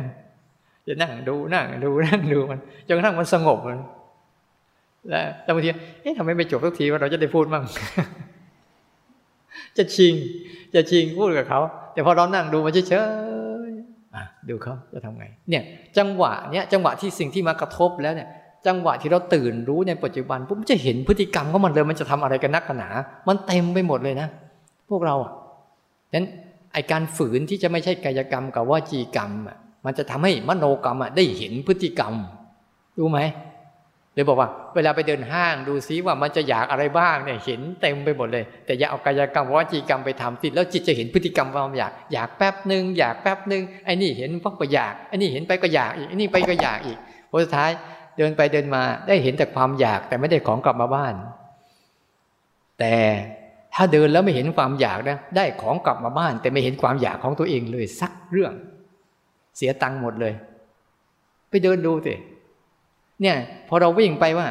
[0.87, 3.81] จะนั่งดูนั่งดูนั่งดูมันจนกระทั่งมันสงบมัน
[5.09, 5.71] แล้วบางที
[6.03, 7.65] เอ๊ะทำไมไม่จบทุกทีว่าเราจะได้พูดมั่ง
[9.77, 10.15] จะชิง
[10.75, 11.61] จะชิงพูดกับเขา
[11.93, 13.03] แต่พอเรานั่งดูมันเฉย
[14.49, 15.63] ดูเขาจะทำไงเนี่ย
[15.99, 18.29] จังหวะเนี้ยจังหวะที่สิ่งที่มากระทบแล้วเนี่ย
[18.67, 22.89] จังหวะที่เราตื่นรู้ในปัจจุบันปุ๊บจะเห็นพฤติกรรมของมันเลย มันจะทำอะไรกันนักกันหนา
[23.29, 24.29] มันเต็มไปหมดเลยนะ
[24.91, 25.33] พวกเราอะ
[26.15, 26.27] นั้น
[26.73, 32.15] ไอการฝืนที่จะไม่ใช่กายกรรมกับวจีกรรมอะมันจะทำให้มโนกรรมอะได้เห็นพฤติกรรม
[32.99, 33.21] รู้ไหม
[34.15, 46.99] หรือบอกว่า เวลาไปเดินห้างดูซิว่ามันจะอยากอะไรบ้างเนี่ยเห็นเต็มไปหมดเลย แต่อย่าเอากายกรรมวจีกรรมไปทำสิแล้วจิตจะเห็นพฤติกรรมความอยาก อยากแป๊บหนึ่งอยากแป๊บหนึ่งไอ้นี่เห็นปั๊บก็อยากไอ้นี่เห็นไปก็อยากอีกไอ้นี่ไปก็อยากอีก
[47.31, 47.71] พอสุดท้าย
[48.19, 51.15] เดินไปเดินมาได้เห็นแต่ความอยากแต่ไม่ได้ของกลับมาบ้าน
[52.79, 52.95] แต่
[53.75, 58.53] ถ้าเดินแล้วไม่เห็นความอยากนะได้ของกลับมาบ้าน แต่ไม่เห็นความอยากของตัวเองเลยสักเรื่อง
[59.57, 60.35] เสียตังค์หมดเลย
[61.51, 62.15] ไปเดินดูสิ
[63.23, 63.37] เนี่ย
[63.69, 64.49] พอเราวิ่งไปว่า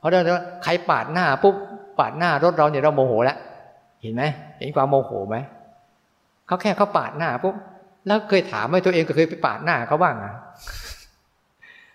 [0.00, 0.20] พอเรา
[0.64, 1.54] ใครปาดหน้าปุ๊บ
[1.98, 3.38] ปาดหน้ารถเราเนี่ยเราโมโหแล้ว
[4.02, 4.22] เห็นไหม
[4.58, 5.36] เห็นความโมโหไหม
[6.46, 7.54] เขาแค่เขาปาดหน้าปุ๊บ
[8.06, 10.34] แล้วเคยถามไหมตัวเองก็เคยไปปาดหน้าเขาบ้างอะ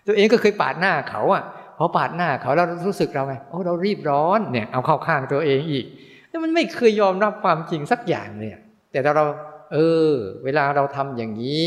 [0.06, 1.42] ตัวเองก็เคยปาดหน้าเขาอะ
[1.78, 5.84] พอปาดหน้าเขาเรารู้สึกเราไงโอ้เรารีบร้อนเนี่ย เอาเข้าข้างตัวเองอีก
[6.28, 8.58] แล้วมันไม่เคยยอมรับความจริงสักอย่างเนี่ย
[8.90, 9.24] แต่เรา
[9.72, 9.78] เอ
[10.08, 10.10] อ
[10.44, 11.62] เวลาเราทำอย่างนี้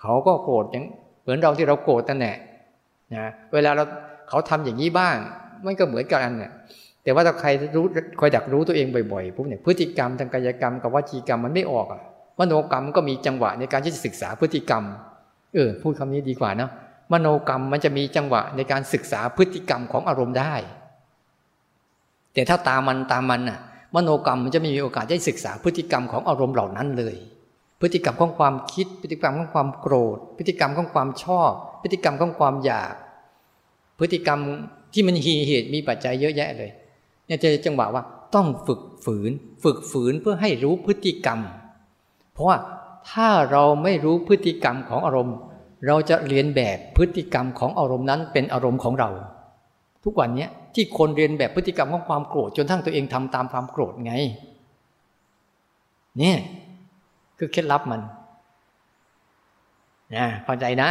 [0.00, 0.84] เขาก็โกรธอย่าง
[1.22, 2.36] เหมือนเราที่เราโกรธนั่นแหละ
[3.14, 3.84] นะเวลาเรา
[4.28, 5.16] เขาทำอย่างนี้บ้าง
[5.64, 6.52] มันก็เหมือนกันเนี่ย
[7.02, 7.84] แต่ว่าถ้าใครรู้
[8.20, 12.00] คอยดักรู้ตัวเองบ่อยๆปุ๊บเนี่ยพฤติกรรมทางกายกรรมกับวจีกรรมมันไม่ออกอะ
[12.38, 14.82] มโนกรรมก็มีจังหวะในการที่จะศึกษาพฤติกรรม
[15.54, 16.70] เออ พูดคำนี้ดีกว่านะ
[17.12, 20.54] มโนกรรมมันจะมีจังหวะในการศึกษาพฤติกรรมของอารมณ์ได้
[22.34, 23.58] แต่ถ้าตามมันตามมันน่ะ
[23.94, 27.16] มโนกรรมมันจะไม่มีโอกาสได้ศึกษาพฤติกรรมของอารมณ์เหล่านั้นเลย
[27.80, 31.52] พฤติกรรมของความคิด พฤติกรรมของความโกรธ พฤติกรรมของความชอบ
[31.82, 32.94] พฤติกรรมของความอยาก
[33.98, 34.40] พฤติกรรม
[34.92, 36.70] ที่มันหีเหตุมีปัจจัยเยอะแยะเลย
[37.26, 38.02] เนี่ยจะจังหวะว่า
[38.34, 39.30] ต้องฝึกฝืน
[39.64, 41.38] ฝึกฝืนเพื่อให้รู้พฤติกรรม
[42.32, 42.58] เพราะว่า
[43.10, 45.36] ถ้าเราไม่รู้พฤติกรรมของอารมณ์
[45.86, 49.10] เราจะเรียนแบบพฤติกรรมของอารมณ์นั้นเป็นอารมณ์ของเรา
[50.04, 54.12] ทุกวันนี้ที่คนเรียนแบบพฤติกรรมของความโกรธจนทั้งตัวเองทำตามความโกรธไง
[56.18, 56.36] เนี่ย
[57.42, 58.00] คือเคล็ดลับมัน
[60.16, 60.90] นะเข้าใจนะ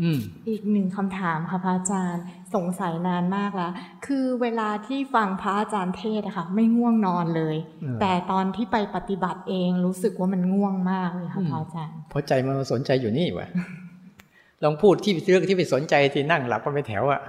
[0.00, 3.72] อืม อีกหนึ่งคำถามค่ะพระอาจารย์ สงสัยนานมากแล้ว
[4.06, 7.56] คือเวลาที่ฟังพระอาจารย์เทศอะค่ะ ไม่ง่วงนอนเลย
[8.00, 13.48] แต่ตอนที่ไปปฏิบัติเองรู้สึกว่ามันง่วงมากเลยค่ะพระอาจารย์เพราะใจมันสนใจอยู่นี่วะ
[14.64, 17.20] ลองพูดที่เรื่องที่ไปสนใจที่นั่งหลับก็ไม่แถวอะ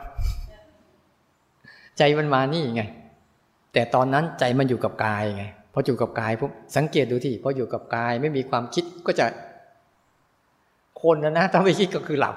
[1.97, 2.83] ใจมันมานี่ไง
[3.73, 9.25] แต่ตอนนั้นใจมันอยู่กับกายไง พออยู่กับกายปุ๊บสังเกตดูที่พออยู่กับกายไม่มีความคิดก็จะ
[11.01, 12.35] คนนะนะถ้าไม่คิดก็คือหลับ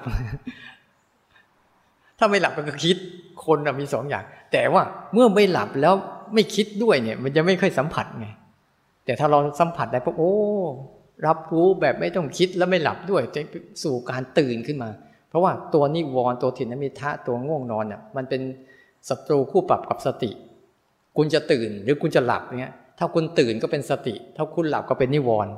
[2.17, 2.97] ถ้าไม่หลับก็คิด
[3.45, 4.83] คนมีสองอย่าง แต่ว่า
[5.13, 5.93] เมื่อไม่หลับแล้ว
[6.33, 8.27] ไม่คิดด้วยเนี่ย มันจะไม่ค่อยสัมผัสไง
[9.05, 10.33] แต่ถ้าเราสัมผัสได้ปุ๊บโอ้
[11.27, 13.41] รับรู้แบบไม่ต้องคิดแล้วไม่หลับด้วยจะ
[13.83, 14.89] สู่การตื่นขึ้นมา
[15.29, 18.41] เพราะว่าตัวนิวรณ์ตัวถิ่นมิทะตัวง่วงนอนเนี่ยมันเป็น
[19.09, 20.31] ศัตรูคู่ปรับกับสติ
[21.17, 25.53] คุณจะตื่นหรือคุณจะหลับเนี่ย ถ้าคุณตื่นก็เป็นสติ ถ้าคุณหลับก็เป็นนิวรณ์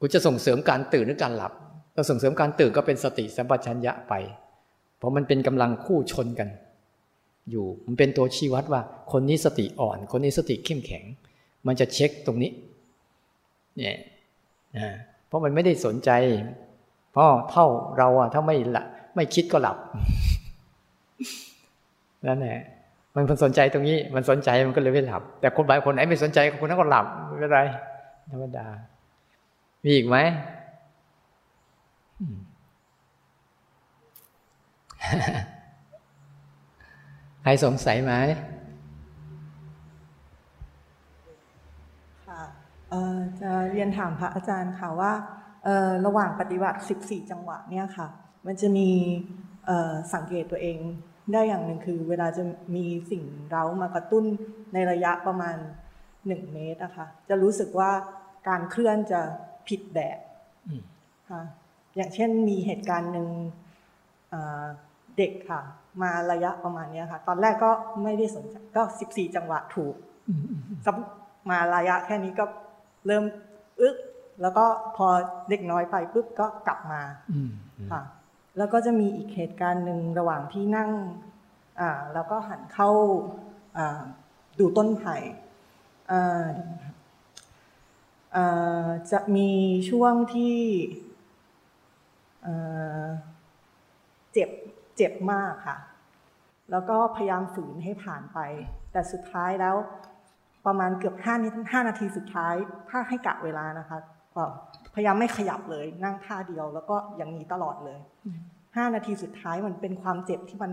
[0.00, 1.52] คุณจะส่งเสริมการตื่นหรือการหลับ
[1.94, 4.14] เราส่งเสริมการตื่นก็เป็นสติสัมปชัญญะไป
[4.98, 6.48] เพราะมันเป็นกำลังคู่ชนกัน
[7.50, 8.80] อยู่มันเป็นตัวชี้วัดว่า
[9.12, 11.04] คนนี้สติอ่อน คนนี้สติเข้มแข็ง
[11.66, 12.50] มันจะเช็คตรงนี้
[13.76, 13.96] เนี่ย
[15.26, 16.10] เพราะมันไม่ได้สนใจ
[17.12, 17.66] เพราะเท่า
[17.98, 18.84] เราอะถ้าไม่ละ
[19.16, 19.76] ไม่คิดก็หลับ
[22.26, 22.60] นั่นแหละ
[23.16, 27.60] มันสนใจตรงนี้ มันสนใจมันก็เลยไม่หลับ แต่คนบางคนไหนไม่สนใจคนนั้นก็หลับไม่เป็นไร
[28.30, 28.66] ธรรมดา
[29.84, 30.16] มีอีกไหม
[37.42, 38.12] ใครสงสัยไหม
[42.26, 42.42] ค่ะ
[43.40, 45.12] จะเรียนถามพระอาจารย์ค่ะว่า
[46.06, 48.08] ระหว่างปฏิบัติ 14 จังหวะเนี่ยค่ะ
[48.46, 48.88] มันจะมี
[50.14, 50.78] สังเกตตัวเอง
[51.32, 52.42] ได้อย่างหนึ่งคือ เวลาจะ
[52.76, 54.24] มีสิ่งเร้ามากระตุ้น
[54.74, 55.56] ในระยะประมาณ
[56.26, 57.90] หนึ่งเมตรนะคะจะรู้สึกว่า
[58.48, 59.20] การเคลื่อนจะ
[59.68, 60.18] ผิดแบบ
[61.30, 61.42] ค่ะ
[61.96, 63.28] อย่างเช่นมีเหตุการณ์หนึ่ง
[65.16, 65.60] เด็กค่ะ
[66.02, 67.70] มาระยะประมาณนี้ค่ะ ตอนแรกก็
[68.02, 69.94] ไม่ได้สนใจก็สิบสี่จังหวะถูก
[71.50, 72.44] มาระยะแค่นี้ก็
[73.06, 73.24] เริ่ม
[73.80, 73.96] อึ๊ก
[74.42, 74.64] แล้วก็
[74.96, 75.06] พอ
[75.48, 77.02] เด็กน้อยไปปุ๊บก็กลับมา
[77.92, 78.00] ค่ะ
[78.58, 80.90] แล้วก็จะมีอีกเหตุการณ์หนึ่งระหว่างที่นั่ง
[82.14, 82.90] แล้วก็หันเข้า
[84.58, 85.16] ดูต้นไผ่
[89.12, 89.50] จะมี
[89.90, 90.56] ช่วงที่
[94.32, 94.50] เจ็บ
[94.96, 95.78] เจ็บมากค่ะ
[96.70, 98.38] แล้วก็พยายามฝืนให้ผ่านไป
[98.92, 99.76] แต่สุดท้ายแล้ว
[100.66, 102.54] ประมาณเกือบห้านิห้านาทีสุดท้าย
[102.88, 103.98] ถ้าให้กะเวลานะคะ
[104.34, 104.44] ก็
[104.96, 107.98] พยายามไม่ขยับเลย นั่งท่าเดียว แล้วก็อย่างนี้ตลอดเลย
[108.76, 110.72] ห้านาทีสุดท้ายมันเป็นความเจ็บที่มัน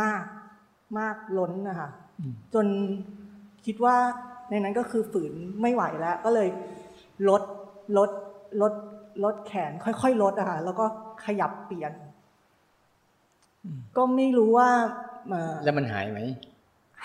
[0.00, 0.24] มาก
[0.98, 1.88] มากล้นนะคะ
[2.54, 2.66] จน
[3.66, 3.96] คิดว่า
[4.50, 5.32] ในนั้นก็คือฝืน
[5.62, 6.48] ไม่ไหวแล้ว ก็เลย
[7.28, 7.42] ลด
[7.96, 8.10] ลด
[8.60, 8.72] ลด
[9.24, 10.86] ลดแขน ค่อยๆลดอะค่ะแล้วก็
[11.24, 11.92] ขยับเปลี่ยน
[13.96, 14.70] ก็ไม่รู้ว่า
[15.64, 16.20] แล้วมันหายไหม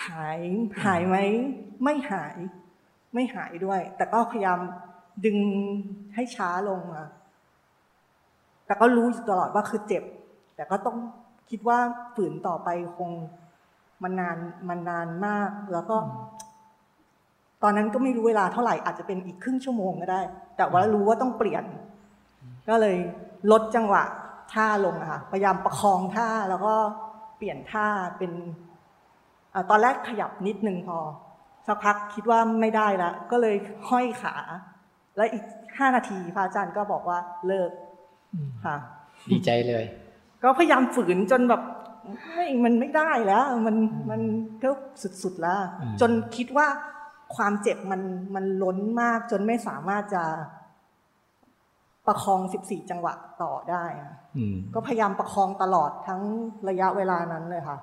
[0.06, 0.40] หาย
[0.84, 1.16] หายไหม
[1.84, 2.36] ไม่หาย
[3.14, 4.58] ไม่หายด้วย แต่ก็พยายาม
[5.24, 5.38] ดึง
[6.14, 7.08] ให้ช้าลงอะ
[8.66, 10.04] แต่ก็รู้ตลอดว่าคือเจ็บ
[10.56, 10.96] แต่ก็ต้อง
[11.50, 11.78] คิดว่า
[12.14, 13.10] ฝืนต่อไปคง
[14.02, 14.38] มันนาน
[14.68, 15.96] มันนานมาก แล้วก็
[17.62, 20.20] ตอนนั้นก็ไม่รู้เวลาเท่าไหร่อาจจะเป็นอีกครึ่งชั่วโมงก็ได้
[20.56, 21.64] แต่ว่ารู้ว่าต้องเปลี่ยน
[22.68, 22.96] ก็เลย
[23.50, 24.02] ลดจังหวะ
[24.52, 26.74] ท่าลงอะค่ะพยายามประคองท่าแล้วก็
[27.36, 27.86] เปลี่ยนท่า
[28.18, 28.32] เป็น
[29.54, 30.98] อตอนแรกขยับนิดนึงพอ
[31.66, 33.56] สักพักคิดว่าไม่ได้แล้วก็เลย
[33.90, 34.34] ห้อยขา
[35.18, 35.44] แล้วอีก
[35.78, 37.70] ห้านาทีพระอาจารย์ก็บอกว่าเลิก
[38.64, 38.76] ค่ะ
[39.30, 39.84] ดีใจเลย
[40.42, 41.62] ก็พยายามฝืนจนแบบ
[42.12, 43.76] ไม่มันไม่ได้แล้ว มัน
[44.10, 44.20] มัน
[44.62, 44.70] ก็
[45.22, 45.60] สุดๆแล้ว
[46.00, 46.66] จนคิดว่า
[47.36, 48.02] ความเจ็บมัน
[48.34, 50.24] มันล้นมากจนไม่สามารถจะ
[52.06, 53.84] ประคองสิบสี่จังหวะต่อได้
[54.74, 56.20] ก็พยายามประคองตลอดทั้ง
[56.68, 57.78] ระยะเวลานั้นเลยค่ะ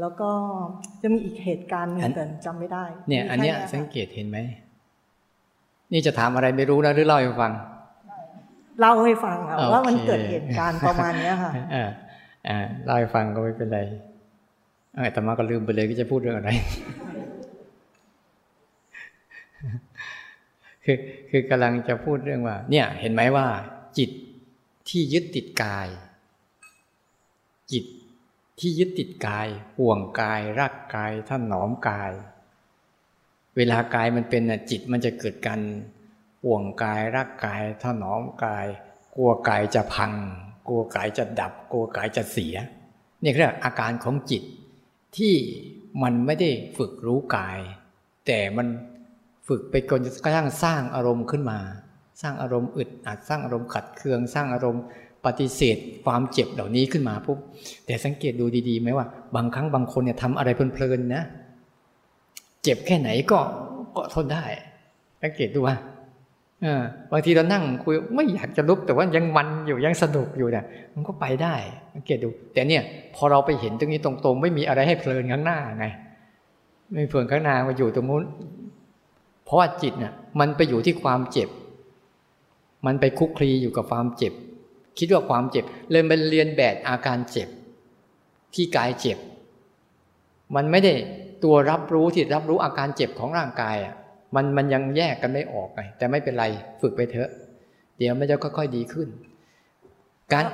[0.00, 0.30] แล้วก็
[1.02, 4.38] จะมีอีกเหตุการณ์หนึ่งแต่จำไม่ได้ เนี่ย อันเนี้ยสังเกตเห็นไหม
[5.92, 7.52] นี่จะถามอะไรไม่รู้นะหรือเล่าให้ฟัง
[8.80, 9.36] เล่าให้ฟัง
[9.72, 11.52] ว่ามันเกิดเหตุการณ์ประมาณเนี้ยค่ะ
[12.48, 13.80] อ่าเล่าให้ฟังก็ไม่เป็นไร
[14.94, 16.50] เออแต่มาก็ลืมไปเลยก็จะพูดเรื่องอะไร
[20.84, 20.96] คือ
[21.30, 23.46] คือกำลังจะพูดเรื่องว่า เนี่ย เห็นไหมว่า
[23.98, 24.10] จิต
[24.88, 25.88] ที่ยึดติดกาย
[27.72, 27.84] จิต
[28.60, 32.12] ที่ยึดติดกายห่วงกาย รักกายท่านหนอมกาย
[33.56, 35.60] เวลากายมันเป็นจิตมันจะเกิดกัน
[36.44, 38.66] ห่วงกายรักกายท่านหนอมกาย
[39.16, 40.12] กลัวกายจะพัง
[40.68, 42.56] กลัวกายจะดับ กลัวกายจะเสีย
[43.22, 44.42] นี่คืออาการของจิต
[45.16, 45.34] ที่
[46.02, 47.58] มันไม่ได้ฝึกรู้กาย
[48.26, 48.66] แต่มัน
[49.48, 51.58] ฝึกไปจนกระทั่งสร้างอารมณ์ขึ้นมา
[52.22, 54.82] สร้างอารมณ์อึดอัดสร้างอารมณ์ขัดเคือง สร้างอารมณ์
[55.24, 57.38] ปฏิเสธความเจ็บเหล่านี้ขึ้นมาปุ๊บ
[57.86, 61.22] แต่สังเกตดูดีๆไหมว่า บางครั้งบางคนเนี่ยทำอะไรเพลินๆนะ
[62.62, 63.38] เจ็บแค่ไหนก็
[63.96, 64.44] ก็ทนได้
[65.22, 65.76] สังเกตดูว่า
[67.10, 71.54] บางทีเรานั่งคุยไม่อยากจะลุกแต่ว่ายังมันอยู่ยังสนุกอยู่เนี่ยมันก็ไปได้
[71.94, 72.82] สังเกตดู แต่เนี่ย
[73.14, 75.86] พอเราไปเห็นตรงนี้ตรงๆ ไม่มีอะไรให้เพลินข้างหน้าไง
[76.92, 78.24] ไม่เพลินข้างหน้ามาอยู่ตรงนู้น
[79.44, 81.48] เพราะว่าจิตเนี่ยมันไปอยู่ที่ความเจ็บ
[82.86, 84.32] มันไปคุกคลีอยู่กับความเจ็บ
[84.98, 87.48] คิดว่าความเจ็บเลยมันเรียนแบบอาการเจ็บ
[88.54, 89.18] ที่กายเจ็บ
[90.54, 90.94] มันไม่ได้
[91.44, 93.94] ตัวรับรู้ที่รับรู้อาการเจ็บของร่างกายอะ
[94.34, 96.44] มันมันยังแยกกันไม่ออกไงแต่ไม่เป็นไร
[96.80, 97.30] ฝึกไปเถอะ
[97.98, 99.08] เดี๋ยวมันจะค่อยๆดีขึ้น
[100.32, 100.46] การ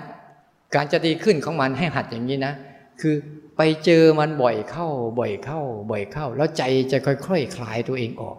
[0.74, 2.55] การจะดีขึ้นของมันให้หัดอย่างนี้นะ
[3.01, 3.14] คือ
[3.57, 4.86] ไปเจอมันบ่อยเข้า
[5.20, 5.61] บ่อยเข้า
[5.91, 6.62] บ่อยเข้า แล้วใจ
[6.93, 8.36] จะค่อยๆคคลายตัวเองออก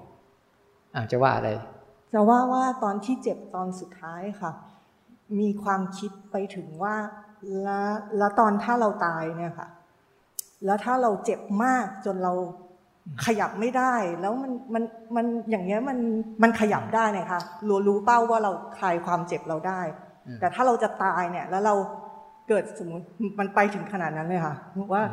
[0.96, 1.50] อาจะว่าอะไร
[2.14, 4.52] จะว่าว่าตอนที่เจ็บตอนสุดท้ายค่ะ
[5.40, 6.96] มีความคิดไปถึงว่า
[7.64, 9.68] แล้วแล้วตอนถ้าเราตายเนี่ยค่ะ
[10.66, 12.34] แล้วถ้าเราเจ็บมากจนเรา
[13.26, 14.84] ขยับไม่ได้ แล้วมันมัน
[15.16, 15.98] มันอย่างเงี้ยมัน
[16.44, 19.82] มันขยับได้เนี่ยค่ะรู้รู้เป้าว่าเราคลายความเจ็บเราได้
[20.40, 21.76] แต่ถ้าเราจะตายเนี่ย แล้วเรา
[22.48, 23.06] เกิดสมมติ
[23.40, 24.56] มันไปถึงขนาดนั้นเลยค่ะ
[24.94, 25.04] ว่า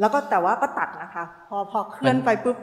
[0.00, 2.56] แล้วก็แต่ว่าก็ตัดนะคะ พอพอเคลื่อนไปปุ๊บ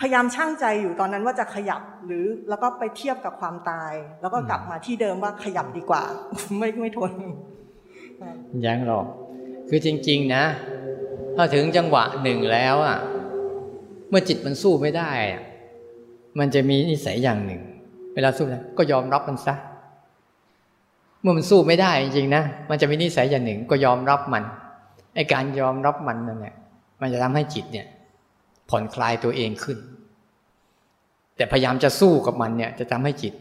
[0.00, 6.02] พยายามช่างใจอยู่ตอนนั้นว่าจะขยับหรือแล้วก็ไปเทียบกับความตาย แล้วก็กลับมาที่เดิมว่าขยับดีกว่า
[6.58, 7.12] ไม่ไม่ทน
[8.66, 9.06] ยังหรอก
[9.68, 10.44] คือจริง ๆ นะ
[11.40, 12.98] ถ้าถึงจังหวะหนึ่งแล้วอะ
[14.10, 15.10] เมื่อจิตมันสู้ไม่ได้
[16.38, 17.62] มันจะมีนิสัยอย่างหนึ่ง
[18.14, 19.54] เวลาสู้นะก็ยอมรับมันซะ
[21.20, 24.44] เมื่อมันสู้ไม่ได้จริงๆนะมันจะมีนิสัยอย่างหนึ่งก็ยอมรับมัน
[25.14, 26.54] ไอการยอมรับมันนั่นแหละ
[27.00, 27.86] มันจะทำให้จิตเนี่ย
[28.68, 29.78] ผ่อนคลายตัวเองขึ้น
[31.36, 33.34] แต่พยายามจะสู้กับมันเนี่ย จะทำให้จิต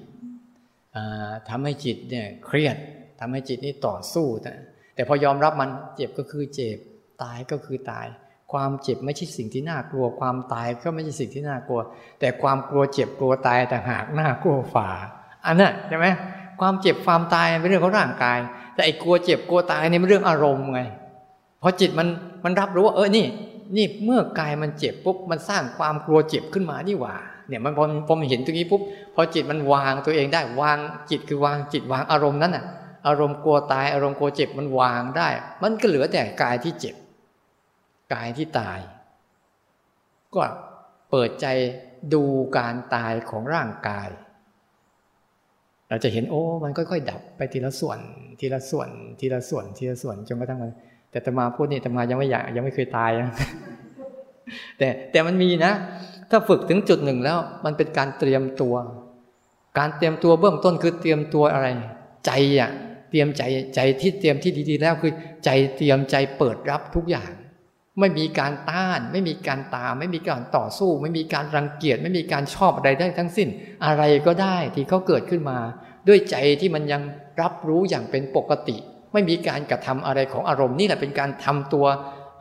[1.50, 2.78] ทำให้จิตเนี่ย เครียด
[3.20, 4.52] ทำให้จิตนี่ต่อสู้แต่
[4.96, 6.78] แต่พอยอมรับมันเจ็บก็คือเจ็บ
[7.24, 8.08] ตายก็คือตาย
[8.52, 11.82] ความเจ็บไม่ใช่สิ่งที่น่ากลัว ความตายก็ไม่ใช่สิ่งที่น่ากลัว
[12.20, 14.90] แต่ความกลัวเจ็บกลัวตายแต่หากน่ากลัวฝ่า
[15.46, 16.08] อันนั้นใช่ไหม
[16.60, 18.38] ความเจ็บความตายเป็นเรื่องของร่างกาย
[18.74, 20.82] แต่ไอ้กลัวเจ็บกลัวตายนี่เป็นเรื่องอารมณ์ไง
[21.62, 22.08] พราะจิตมัน
[22.44, 23.26] มันรับรู้ว่าเออนี่
[23.78, 27.16] นี่เมื่อกายมันเจ็บปุ๊บมันสร้างความกลัวเจ็บขึ้นมานี่หว่า
[27.48, 28.82] เนี่ยมันพอพอมันเห็นตรงนี้ปุ๊บ
[29.16, 30.78] พอจิตมันวางตัวเองได้วาง
[31.10, 32.66] จิตคือวางจิตวางอารมณ์นั้นอะ
[33.08, 35.30] อารมณ์กลัวตายอารมณ์กลัวเจ็บมันวางได้
[35.62, 36.96] มันก็เหลือแต่กายที่เจ็บ
[38.14, 38.80] กายที่ตาย
[40.36, 40.42] ก็
[41.12, 41.48] เปิดใจ
[42.14, 42.24] ดู
[42.58, 44.10] การตายของร่างกาย
[45.90, 48.00] เราจะเห็นโอ้ มันค่อยๆ ดับไปทีละส่วน
[48.40, 48.90] ทีละส่วน
[49.20, 50.74] ทีละส่วน ทีละส่วนจนกระทั่งมัน
[51.12, 53.30] แต่ตมาพูดนี่ตมายังไม่อยากยังไม่เคยตายนะ
[54.78, 55.72] แต่แต่มันมีนะ
[56.30, 58.76] ถ้าฝึกถึงจุดหนึ่งแล้ว มันเป็นการเตรียมตัว
[59.80, 61.68] การเตรียมตัวเบื้องต้นคือเตรียมตัวอะไร
[62.26, 62.70] ใจอะ
[63.10, 63.44] เตรียมใจ
[63.76, 65.14] ใจที่เตรียมที่ดีๆแล้วคือ
[65.46, 67.32] ใจเตรียมใจเปิดรับทุกอย่าง
[68.00, 73.50] ไม่มีการต้าน ไม่มีการตาม ไม่มีการต่อสู้ ไม่มีการรังเกียจไม่มีการชอบอะไรได้ทั้งสิ้น
[73.86, 75.60] อะไรก็ได้ที่เขาเกิดขึ้นมา
[76.08, 77.02] ด้วยใจที่มันยัง
[77.42, 78.78] รับรู้อย่างเป็นปกติ
[79.14, 81.86] ไม่มีการกระทำอะไรของอารมณ์นี่แหละเป็นการทำตัว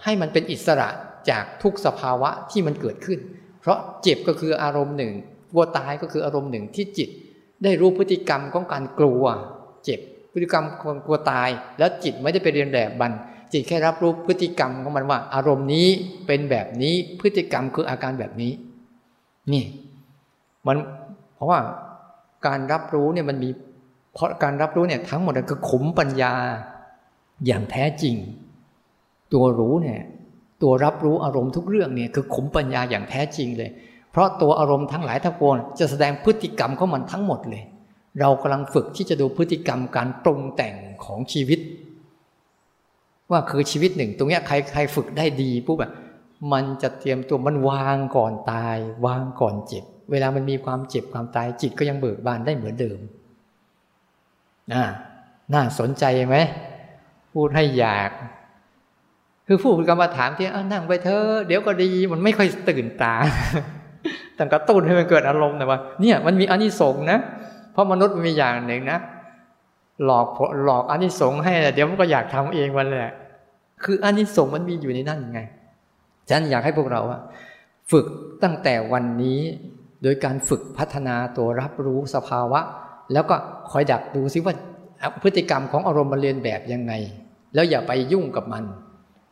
[0.04, 0.88] ให้มันเป็นอิสระ
[1.30, 3.18] จากทุกสภาวะที่มันเกิดขึ้น
[3.60, 5.12] เพราะเจ็บก็คืออารมณ์หนึ่ง
[5.50, 7.08] กลัวตายก็คืออารมณ์หนึ่งที่จิต
[7.64, 9.22] ได้รู้พฤติกรรมของการกลัว
[9.84, 10.00] เจ็บ
[10.32, 11.48] พฤติกรรมของกลัวตาย
[11.78, 13.12] แล้วจิตไม่ได้ไปเรียนแบบมัน
[13.52, 15.88] จิตแค่รับรู้พฤติกรรมของมันว่า อารมณ์นี้
[16.26, 18.52] เป็นแบบนี้พฤติกรรมคืออาการแบบนี้
[19.52, 19.64] นี่
[20.66, 20.76] มัน
[21.34, 21.58] เพราะว่า
[22.46, 23.50] การรับรู้เนี่ยมันมี
[24.14, 26.32] เพราะการรับรู้เนี่ยทั้งหมดคือขุมปัญญา
[27.46, 28.14] อย่างแท้จริง
[29.32, 30.00] ตัวรู้เนี่ย
[30.62, 33.70] ตัวรับรู้อารมณ์ทุกเรื่องเนี่ยคือขุมปัญญาอย่างแท้จริงเลย
[34.10, 37.64] เพราะตัวอารมณ์ทั้งหลายทั้งปวงจะแสดงพฤติกรรมของมันทั้งหมดเลย
[38.20, 40.74] เรากำลังฝึกที่จะดูพฤติกรรมการปรุงแต่ง
[41.04, 41.58] ของชีวิต
[43.30, 45.92] ว่าคือชีวิตหนึ่ง ตรงนี้ใครใครฝึกได้ดีปุ๊บแบบ
[46.52, 52.98] มันจะเตรียมตัวมันวางก่อนตาย วางก่อนเจ็บ เวลามันมีความเจ็บความตายจิตก็ยังเบิกบานได้เหมือนเดิม
[54.72, 54.84] น่า
[55.54, 56.36] น่าสนใจไหม
[57.32, 58.10] พูดให้อยาก
[59.46, 63.14] คือผู้กรรมฐานที่นั่งไปเถอะเดี๋ยวก็ดีมันไม่ค่อยตื่นตา
[64.36, 67.18] แต่กระตุ้นให้มันเกิดอารมณ์นะว่า เนี่ยมันมีอานิสงส์นะ
[67.72, 68.98] เพราะมนุษย์มันมีอย่างหนึ่งนะ
[70.04, 70.26] หลอก
[70.64, 73.12] หลอกอานิสงส์ให้เดี๋ยวมันก็อยากทำเองมันแหละ
[73.84, 75.40] คืออานิสงส์มันมีอยู่ในนั่นไง
[76.30, 77.20] ฉันอยากให้พวกเราอะ
[77.90, 78.06] ฝึก
[78.42, 79.40] ตั้งแต่วันนี้
[80.02, 82.60] โดยการฝึกพัฒนาตัวรับรู้สภาวะ
[83.12, 83.36] แล้วก็
[83.70, 84.54] คอยดักดูซิว่า
[85.22, 86.92] พฤติกรรมของอารมณ์มันเรียนแบบยังไง
[87.54, 88.64] แล้วอย่าไปยุ่งกับมัน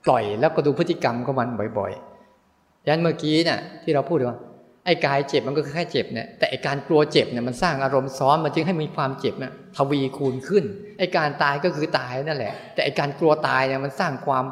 [0.07, 1.49] ปล่อยแล้วก็ดูพฤติกรรมของมัน
[1.79, 4.39] บ่อยๆยันเมื่อกี้เนี่ยที่เราพูดว่า
[4.85, 10.65] ไอ้กายเจ็บมันก็แค่เจ็บเนี่ยแต่ไอ้การกลัวเจ็บเนี่ยมันสร้างอารมณ์ซ้อนมันจึงให้มีความเจ็บเนี่ยทวีคูณขึ้น
[10.99, 14.45] ไอ้การตายก็คือตายนั่นแหละ แต่ไอ้การกลัวตายเนี่ยมันสร้างความ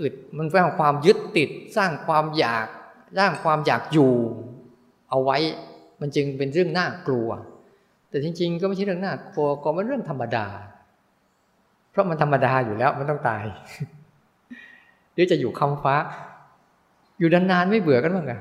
[0.00, 2.66] อึดมันสร้างความยึดติด สร้างความอยาก
[3.18, 4.14] สร้างความอยากอยู่
[5.10, 5.38] เอาไว้
[6.00, 7.28] มันจึงเป็นเรื่องน่ากลัว
[8.10, 10.46] แต่จริง ๆ ก็ไม่ใช่เรื่องน่ากลัวก็เป็นเรื่องธรรมดา
[11.90, 13.44] เพราะมันธรรมดาอยู่แล้วมันต้องตาย
[15.14, 15.94] หรือจะอยู่คำฟ้า
[17.18, 18.34] อยู่นานๆไม่เบื่อกันบ้างไง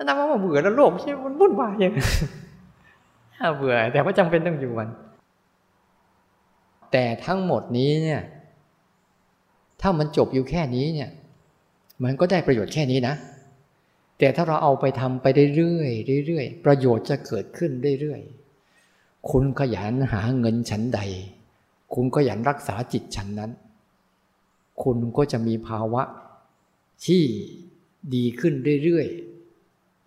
[0.00, 1.92] ถ้านับว่าเบื่อแล้วโลกใช่มันวุ่นวายอยัง
[3.56, 4.88] เบื่อ แต่ว่าจำเป็นต้องอยู่มัน
[6.92, 8.22] แต่ทั้งหมดนี้เนี่ย
[9.80, 11.10] ถ้ามันจบอยู่แค่นี้เนี่ย
[12.04, 13.14] มันก็ได้ประโยชน์แค่นี้นะ
[14.18, 15.26] แต่ถ้าเราเอาไปทำไป
[15.56, 15.84] เรื่อ
[16.20, 17.70] ยๆเรื่อยๆประโยชน์จะเกิดขึ้น
[18.00, 21.00] เรื่อยๆคุณขยันหาเงินชั้นใด
[21.94, 23.50] คุณขยันรักษาจิตชั้นนั้น
[24.82, 26.02] คุณก็จะมีภาวะ
[27.06, 27.22] ที่
[28.14, 29.29] ดีขึ้นเรื่อยๆ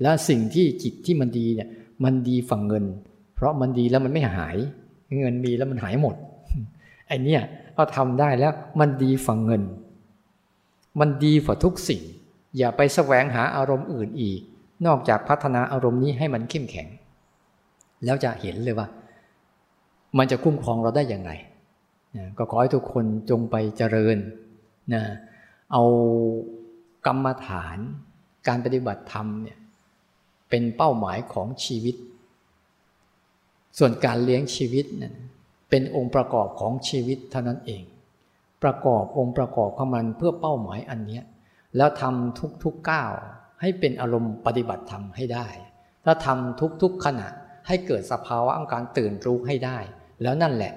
[0.01, 1.69] และสิ่งที่จิตที่มันดีเนี่ย
[2.03, 2.85] มันดีฝั่งเงิน
[3.35, 4.57] เพราะมันดีแล้วมันไม่หาย
[5.21, 6.15] เงินมีแล้วมันหายหมด
[7.07, 7.37] ไอ้นี่
[7.75, 9.61] พอทำได้แล้วมันดีฝั่งเงิน
[10.99, 12.01] มันดีฝ่าทุกสิ่ง
[12.57, 14.39] อย่าไปแสวงหาอารมณ์อื่นอีก
[14.85, 16.87] นอกจากพัฒนาอารมณ์นี้ให้มันเข้มแข็ง
[18.05, 18.87] แล้วจะเห็นเลยว่า
[20.17, 21.31] มันจะคุ้มครองเราได้อย่างไร
[22.37, 24.17] ก็ขอให้ทุกคนจงไปเจริญ
[24.93, 25.03] นะ
[25.73, 25.83] เอา
[27.05, 27.77] กรรมฐาน
[28.47, 29.57] การปฏิบัติธรรมเนี่ย
[30.55, 31.95] เป็นเป้าหมายของชีวิต
[33.77, 35.13] ส่วนการเลี้ยงชีวิตเนี่ย
[35.69, 37.83] เป็นองค์ประกอบของชีวิตเท่านั้นเอง
[38.63, 41.21] ประกอบองค์ประกอบของมันเพื่อเป้าหมายอันนี้
[41.77, 43.11] แล้วทำทุกๆก้าว
[43.61, 45.47] ให้เป็นอารมณ์ปฏิบัติธรรมให้ได้
[46.05, 47.27] ถ้าทำทุกๆขณะ
[47.67, 49.77] ให้เกิดสภาวะของการตื่นรู้ให้ได้
[50.21, 50.73] แล้วนั่นแหละ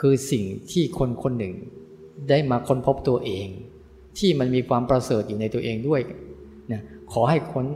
[0.00, 1.54] คือสิ่งที่คนคนหนึ่ง
[2.28, 3.46] ได้มาค้นพบตัวเอง
[4.18, 6.00] ที่มันมีความประเสริฐอยู่ในตัวเองด้วย
[6.72, 7.66] นะขอให้คน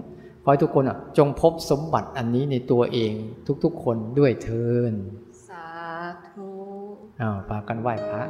[0.47, 0.85] ขอให้ทุกคน
[1.19, 3.13] จงพบสมบัติอันนี้ในตัวเอง
[3.65, 4.93] ทุกๆคนด้วยเทิน
[5.49, 5.69] สา
[6.29, 6.51] ธุ
[7.21, 8.25] อ้าวปากันไหว้พระ